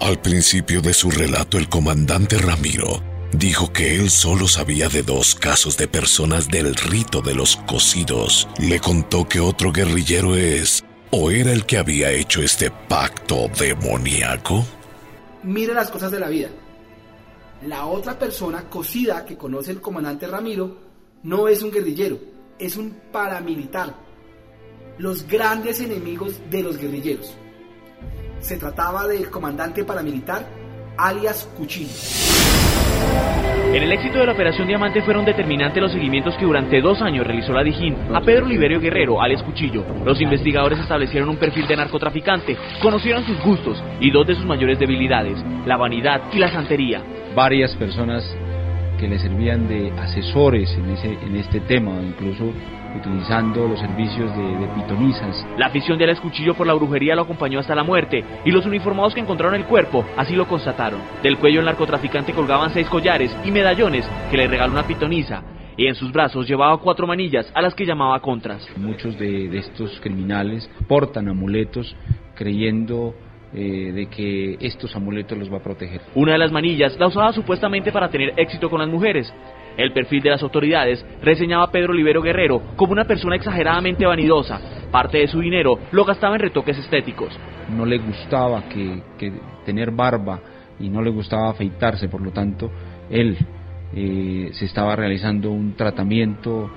Al 0.00 0.20
principio 0.20 0.80
de 0.80 0.94
su 0.94 1.10
relato, 1.10 1.58
el 1.58 1.68
comandante 1.68 2.38
Ramiro 2.38 3.15
dijo 3.32 3.72
que 3.72 3.96
él 3.96 4.10
solo 4.10 4.48
sabía 4.48 4.88
de 4.88 5.02
dos 5.02 5.34
casos 5.34 5.76
de 5.76 5.88
personas 5.88 6.48
del 6.48 6.74
rito 6.74 7.20
de 7.22 7.34
los 7.34 7.56
cocidos. 7.56 8.48
Le 8.58 8.80
contó 8.80 9.28
que 9.28 9.40
otro 9.40 9.72
guerrillero 9.72 10.36
es 10.36 10.84
o 11.10 11.30
era 11.30 11.52
el 11.52 11.66
que 11.66 11.78
había 11.78 12.10
hecho 12.10 12.42
este 12.42 12.70
pacto 12.70 13.48
demoníaco. 13.58 14.64
Mire 15.42 15.74
las 15.74 15.90
cosas 15.90 16.10
de 16.10 16.20
la 16.20 16.28
vida. 16.28 16.48
La 17.66 17.86
otra 17.86 18.18
persona 18.18 18.68
cocida 18.68 19.24
que 19.24 19.36
conoce 19.36 19.70
el 19.70 19.80
comandante 19.80 20.26
Ramiro 20.26 20.76
no 21.22 21.48
es 21.48 21.62
un 21.62 21.70
guerrillero, 21.70 22.18
es 22.58 22.76
un 22.76 22.90
paramilitar. 23.10 23.94
Los 24.98 25.26
grandes 25.26 25.80
enemigos 25.80 26.34
de 26.50 26.62
los 26.62 26.76
guerrilleros. 26.76 27.34
Se 28.40 28.56
trataba 28.56 29.06
del 29.06 29.30
comandante 29.30 29.84
paramilitar 29.84 30.46
alias 30.96 31.48
Cuchillo. 31.56 31.92
En 33.76 33.82
el 33.82 33.92
éxito 33.92 34.18
de 34.18 34.26
la 34.26 34.32
Operación 34.32 34.68
Diamante 34.68 35.02
fueron 35.02 35.26
determinantes 35.26 35.82
los 35.82 35.92
seguimientos 35.92 36.34
que 36.36 36.46
durante 36.46 36.80
dos 36.80 37.02
años 37.02 37.26
realizó 37.26 37.52
la 37.52 37.62
Dijín 37.62 37.94
a 38.14 38.22
Pedro 38.22 38.46
Liberio 38.46 38.80
Guerrero, 38.80 39.20
alias 39.20 39.42
Cuchillo. 39.42 39.84
Los 40.02 40.18
investigadores 40.22 40.78
establecieron 40.78 41.28
un 41.28 41.36
perfil 41.36 41.66
de 41.66 41.76
narcotraficante, 41.76 42.56
conocieron 42.80 43.26
sus 43.26 43.38
gustos 43.44 43.82
y 44.00 44.10
dos 44.10 44.26
de 44.26 44.34
sus 44.34 44.46
mayores 44.46 44.78
debilidades, 44.78 45.44
la 45.66 45.76
vanidad 45.76 46.22
y 46.32 46.38
la 46.38 46.48
santería. 46.48 47.02
Varias 47.34 47.74
personas 47.74 48.24
que 48.98 49.08
le 49.08 49.18
servían 49.18 49.68
de 49.68 49.92
asesores 50.00 50.72
en, 50.78 50.90
ese, 50.92 51.12
en 51.12 51.36
este 51.36 51.60
tema, 51.60 51.92
incluso 52.00 52.50
utilizando 52.96 53.68
los 53.68 53.78
servicios 53.78 54.34
de, 54.36 54.42
de 54.42 54.66
pitonisas. 54.74 55.46
La 55.58 55.66
afición 55.66 55.98
de 55.98 56.04
Alex 56.04 56.20
Cuchillo 56.20 56.54
por 56.54 56.66
la 56.66 56.74
brujería 56.74 57.14
lo 57.14 57.22
acompañó 57.22 57.60
hasta 57.60 57.74
la 57.74 57.84
muerte 57.84 58.24
y 58.44 58.50
los 58.50 58.66
uniformados 58.66 59.14
que 59.14 59.20
encontraron 59.20 59.54
el 59.54 59.64
cuerpo 59.64 60.04
así 60.16 60.34
lo 60.34 60.46
constataron. 60.46 61.00
Del 61.22 61.38
cuello 61.38 61.58
del 61.58 61.66
narcotraficante 61.66 62.32
colgaban 62.32 62.70
seis 62.72 62.88
collares 62.88 63.36
y 63.44 63.50
medallones 63.50 64.08
que 64.30 64.36
le 64.36 64.48
regaló 64.48 64.72
una 64.72 64.86
pitonisa 64.86 65.42
y 65.76 65.86
en 65.86 65.94
sus 65.94 66.10
brazos 66.12 66.48
llevaba 66.48 66.78
cuatro 66.78 67.06
manillas 67.06 67.50
a 67.54 67.60
las 67.60 67.74
que 67.74 67.84
llamaba 67.84 68.18
contras. 68.20 68.66
Muchos 68.76 69.18
de, 69.18 69.48
de 69.48 69.58
estos 69.58 70.00
criminales 70.00 70.70
portan 70.88 71.28
amuletos 71.28 71.94
creyendo 72.34 73.14
eh, 73.54 73.92
de 73.92 74.06
que 74.06 74.56
estos 74.60 74.94
amuletos 74.96 75.38
los 75.38 75.52
va 75.52 75.58
a 75.58 75.62
proteger. 75.62 76.00
Una 76.14 76.32
de 76.32 76.38
las 76.38 76.52
manillas 76.52 76.98
la 76.98 77.06
usaba 77.06 77.32
supuestamente 77.32 77.92
para 77.92 78.10
tener 78.10 78.34
éxito 78.36 78.68
con 78.68 78.80
las 78.80 78.88
mujeres. 78.88 79.32
El 79.76 79.92
perfil 79.92 80.22
de 80.22 80.30
las 80.30 80.42
autoridades 80.42 81.04
reseñaba 81.22 81.64
a 81.64 81.70
Pedro 81.70 81.92
Libero 81.92 82.22
Guerrero 82.22 82.62
como 82.76 82.92
una 82.92 83.04
persona 83.04 83.36
exageradamente 83.36 84.06
vanidosa. 84.06 84.60
Parte 84.90 85.18
de 85.18 85.28
su 85.28 85.40
dinero 85.40 85.78
lo 85.92 86.04
gastaba 86.04 86.36
en 86.36 86.42
retoques 86.42 86.78
estéticos. 86.78 87.38
No 87.76 87.84
le 87.84 87.98
gustaba 87.98 88.68
que, 88.68 89.02
que 89.18 89.32
tener 89.64 89.90
barba 89.90 90.40
y 90.78 90.88
no 90.88 91.02
le 91.02 91.10
gustaba 91.10 91.50
afeitarse, 91.50 92.08
por 92.08 92.20
lo 92.20 92.30
tanto, 92.30 92.70
él 93.10 93.36
eh, 93.94 94.50
se 94.52 94.64
estaba 94.64 94.96
realizando 94.96 95.50
un 95.50 95.74
tratamiento 95.74 96.70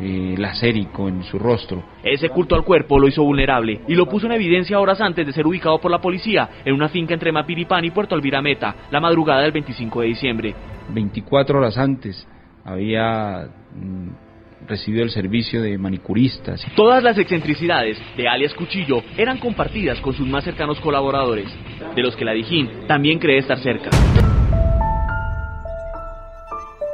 eh, 0.00 0.34
lacérico 0.38 1.08
en 1.08 1.22
su 1.24 1.38
rostro. 1.38 1.82
Ese 2.02 2.28
culto 2.28 2.54
al 2.54 2.64
cuerpo 2.64 2.98
lo 2.98 3.08
hizo 3.08 3.22
vulnerable 3.22 3.80
y 3.88 3.94
lo 3.94 4.06
puso 4.06 4.26
en 4.26 4.32
evidencia 4.32 4.80
horas 4.80 5.00
antes 5.00 5.26
de 5.26 5.32
ser 5.32 5.46
ubicado 5.46 5.80
por 5.80 5.90
la 5.90 6.00
policía 6.00 6.48
en 6.64 6.74
una 6.74 6.88
finca 6.88 7.14
entre 7.14 7.32
Mapiripán 7.32 7.84
y 7.84 7.90
Puerto 7.90 8.14
Alvira 8.14 8.40
Meta, 8.40 8.74
la 8.90 9.00
madrugada 9.00 9.42
del 9.42 9.52
25 9.52 10.00
de 10.00 10.06
diciembre. 10.06 10.54
24 10.92 11.58
horas 11.58 11.76
antes 11.76 12.26
había 12.64 13.48
mm, 13.74 14.66
recibido 14.66 15.04
el 15.04 15.10
servicio 15.10 15.62
de 15.62 15.76
manicuristas. 15.78 16.64
Todas 16.76 17.02
las 17.02 17.18
excentricidades 17.18 17.98
de 18.16 18.28
alias 18.28 18.54
Cuchillo 18.54 19.02
eran 19.16 19.38
compartidas 19.38 20.00
con 20.00 20.14
sus 20.14 20.26
más 20.26 20.44
cercanos 20.44 20.80
colaboradores, 20.80 21.48
de 21.94 22.02
los 22.02 22.16
que 22.16 22.24
la 22.24 22.32
Dijín 22.32 22.86
también 22.86 23.18
cree 23.18 23.38
estar 23.38 23.58
cerca. 23.58 23.90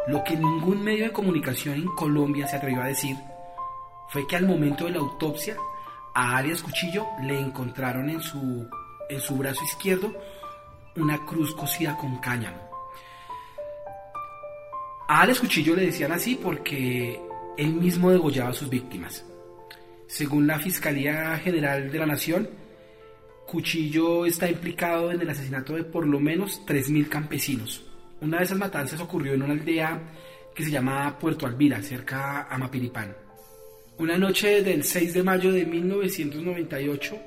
Lo 0.09 0.25
que 0.25 0.37
ningún 0.37 0.83
medio 0.83 1.05
de 1.05 1.13
comunicación 1.13 1.75
en 1.77 1.87
Colombia 1.89 2.47
se 2.47 2.57
atrevió 2.57 2.83
a 2.83 2.87
decir 2.87 3.17
fue 4.09 4.27
que 4.27 4.37
al 4.37 4.47
momento 4.47 4.87
de 4.87 4.93
la 4.93 5.01
autopsia 5.01 5.57
a 6.15 6.39
alias 6.39 6.63
Cuchillo 6.63 7.07
le 7.23 7.39
encontraron 7.39 8.09
en 8.09 8.21
su, 8.23 8.67
en 9.11 9.21
su 9.21 9.37
brazo 9.37 9.63
izquierdo 9.65 10.11
una 10.97 11.19
cruz 11.27 11.55
cosida 11.55 11.97
con 11.97 12.17
cáñamo. 12.19 12.68
A 15.11 15.23
alias 15.23 15.41
Cuchillo 15.41 15.75
le 15.75 15.87
decían 15.87 16.13
así 16.13 16.35
porque 16.35 17.19
él 17.57 17.73
mismo 17.73 18.11
degollaba 18.11 18.51
a 18.51 18.53
sus 18.53 18.69
víctimas. 18.69 19.25
Según 20.07 20.47
la 20.47 20.59
Fiscalía 20.59 21.39
General 21.39 21.91
de 21.91 21.99
la 21.99 22.05
Nación, 22.05 22.47
Cuchillo 23.47 24.27
está 24.27 24.51
implicado 24.51 25.11
en 25.11 25.23
el 25.23 25.31
asesinato 25.31 25.77
de 25.77 25.85
por 25.85 26.07
lo 26.07 26.21
menos 26.21 26.61
3.000 26.67 27.09
campesinos. 27.09 27.87
Una 28.21 28.37
de 28.37 28.45
esas 28.45 28.59
matanzas 28.59 29.01
ocurrió 29.01 29.33
en 29.33 29.43
una 29.43 29.55
aldea 29.55 29.99
que 30.55 30.65
se 30.65 30.71
llama 30.71 31.19
Puerto 31.19 31.47
Alvira, 31.47 31.81
cerca 31.81 32.43
a 32.43 32.59
Mapiripán. 32.59 33.17
Una 33.97 34.19
noche 34.19 34.63
del 34.63 34.85
6 34.85 35.15
de 35.15 35.23
mayo 35.23 35.51
de 35.53 35.65
1998, 35.65 37.19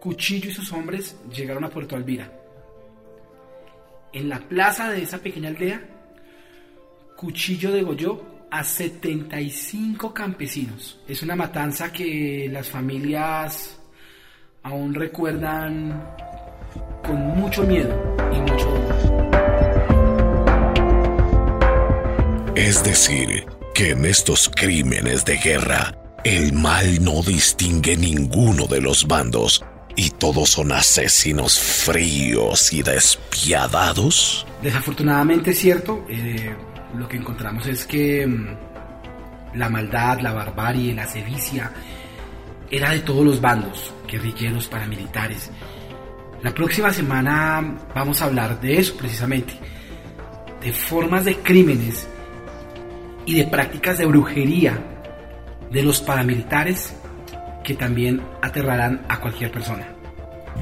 Cuchillo 0.00 0.48
y 0.48 0.54
sus 0.54 0.72
hombres 0.72 1.14
llegaron 1.30 1.64
a 1.64 1.68
Puerto 1.68 1.94
Alvira. 1.94 2.32
En 4.14 4.30
la 4.30 4.38
plaza 4.40 4.90
de 4.90 5.02
esa 5.02 5.18
pequeña 5.18 5.50
aldea, 5.50 5.92
Cuchillo 7.22 7.70
degolló 7.70 8.20
a 8.50 8.64
75 8.64 10.12
campesinos. 10.12 10.98
Es 11.06 11.22
una 11.22 11.36
matanza 11.36 11.92
que 11.92 12.48
las 12.50 12.68
familias 12.68 13.78
aún 14.64 14.92
recuerdan 14.92 16.02
con 17.06 17.16
mucho 17.38 17.62
miedo 17.62 17.96
y 18.32 18.40
mucho 18.40 18.64
dolor. 18.64 18.96
Es 22.56 22.82
decir, 22.82 23.46
que 23.72 23.90
en 23.90 24.04
estos 24.04 24.50
crímenes 24.52 25.24
de 25.24 25.36
guerra, 25.36 25.96
el 26.24 26.52
mal 26.54 27.04
no 27.04 27.22
distingue 27.22 27.96
ninguno 27.96 28.66
de 28.66 28.80
los 28.80 29.06
bandos 29.06 29.64
y 29.94 30.10
todos 30.10 30.50
son 30.50 30.72
asesinos 30.72 31.56
fríos 31.56 32.72
y 32.72 32.82
despiadados. 32.82 34.44
Desafortunadamente 34.60 35.52
es 35.52 35.58
cierto, 35.60 36.04
eh, 36.08 36.52
lo 36.96 37.08
que 37.08 37.16
encontramos 37.16 37.66
es 37.66 37.84
que 37.84 38.26
mm, 38.26 38.56
la 39.54 39.68
maldad, 39.68 40.20
la 40.20 40.32
barbarie, 40.32 40.94
la 40.94 41.06
sevicia 41.06 41.72
era 42.70 42.90
de 42.90 43.00
todos 43.00 43.24
los 43.24 43.40
bandos, 43.40 43.92
guerrilleros, 44.08 44.68
paramilitares. 44.68 45.50
La 46.42 46.52
próxima 46.52 46.92
semana 46.92 47.78
vamos 47.94 48.20
a 48.20 48.26
hablar 48.26 48.60
de 48.60 48.78
eso 48.78 48.96
precisamente, 48.96 49.54
de 50.60 50.72
formas 50.72 51.24
de 51.24 51.36
crímenes 51.36 52.06
y 53.26 53.36
de 53.36 53.44
prácticas 53.44 53.98
de 53.98 54.06
brujería 54.06 54.78
de 55.70 55.82
los 55.82 56.00
paramilitares 56.00 56.94
que 57.62 57.74
también 57.74 58.22
aterrarán 58.40 59.04
a 59.08 59.20
cualquier 59.20 59.52
persona. 59.52 59.86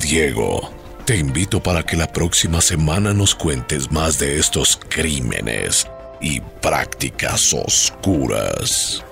Diego, 0.01 0.71
te 1.07 1.17
invito 1.17 1.63
para 1.63 1.83
que 1.83 1.97
la 1.97 2.13
próxima 2.13 2.61
semana 2.61 3.15
nos 3.15 3.35
cuentes 3.35 3.91
más 3.91 4.19
de 4.19 4.39
estos 4.39 4.79
crímenes 4.89 5.87
y 6.21 6.41
prácticas 6.41 7.55
oscuras. 7.55 9.05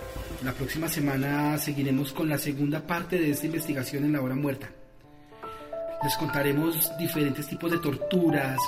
La 0.43 0.53
próxima 0.53 0.89
semana 0.89 1.59
seguiremos 1.59 2.13
con 2.13 2.29
la 2.29 2.39
segunda 2.39 2.81
parte 2.81 3.19
de 3.19 3.31
esta 3.31 3.47
investigación 3.47 4.05
en 4.05 4.13
la 4.13 4.21
hora 4.21 4.35
muerta. 4.35 4.69
Les 6.03 6.17
contaremos 6.17 6.97
diferentes 6.97 7.49
tipos 7.49 7.71
de 7.71 7.79
torturas, 7.79 8.59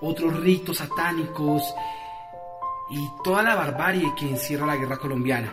otros 0.00 0.40
ritos 0.40 0.78
satánicos 0.78 1.62
y 2.90 3.22
toda 3.22 3.42
la 3.42 3.54
barbarie 3.54 4.14
que 4.18 4.26
encierra 4.26 4.66
la 4.66 4.76
guerra 4.76 4.96
colombiana, 4.96 5.52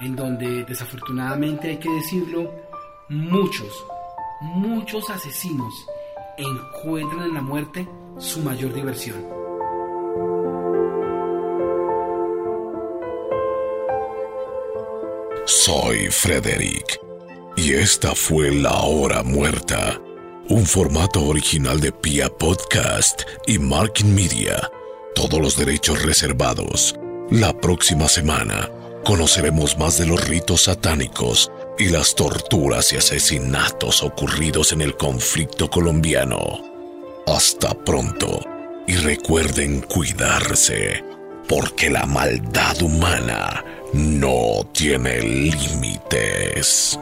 en 0.00 0.14
donde 0.14 0.64
desafortunadamente 0.64 1.70
hay 1.70 1.78
que 1.78 1.90
decirlo, 1.90 2.54
muchos, 3.08 3.84
muchos 4.40 5.10
asesinos 5.10 5.74
encuentran 6.36 7.24
en 7.24 7.34
la 7.34 7.42
muerte 7.42 7.88
su 8.18 8.40
mayor 8.40 8.72
diversión. 8.72 9.34
Soy 15.46 16.08
Frederick 16.08 16.98
y 17.54 17.74
esta 17.74 18.14
fue 18.14 18.50
La 18.50 18.80
Hora 18.80 19.22
Muerta, 19.22 20.00
un 20.48 20.64
formato 20.64 21.22
original 21.22 21.80
de 21.80 21.92
Pia 21.92 22.30
Podcast 22.30 23.24
y 23.46 23.58
Marking 23.58 24.14
Media. 24.14 24.70
Todos 25.14 25.42
los 25.42 25.58
derechos 25.58 26.02
reservados. 26.02 26.98
La 27.30 27.52
próxima 27.52 28.08
semana 28.08 28.70
conoceremos 29.04 29.76
más 29.76 29.98
de 29.98 30.06
los 30.06 30.26
ritos 30.26 30.62
satánicos 30.62 31.52
y 31.78 31.90
las 31.90 32.14
torturas 32.14 32.94
y 32.94 32.96
asesinatos 32.96 34.02
ocurridos 34.02 34.72
en 34.72 34.80
el 34.80 34.96
conflicto 34.96 35.68
colombiano. 35.68 36.62
Hasta 37.26 37.74
pronto 37.74 38.40
y 38.86 38.96
recuerden 38.96 39.82
cuidarse, 39.82 41.04
porque 41.46 41.90
la 41.90 42.06
maldad 42.06 42.80
humana 42.80 43.62
no 43.94 44.66
tiene 44.72 45.20
límites. 45.20 46.98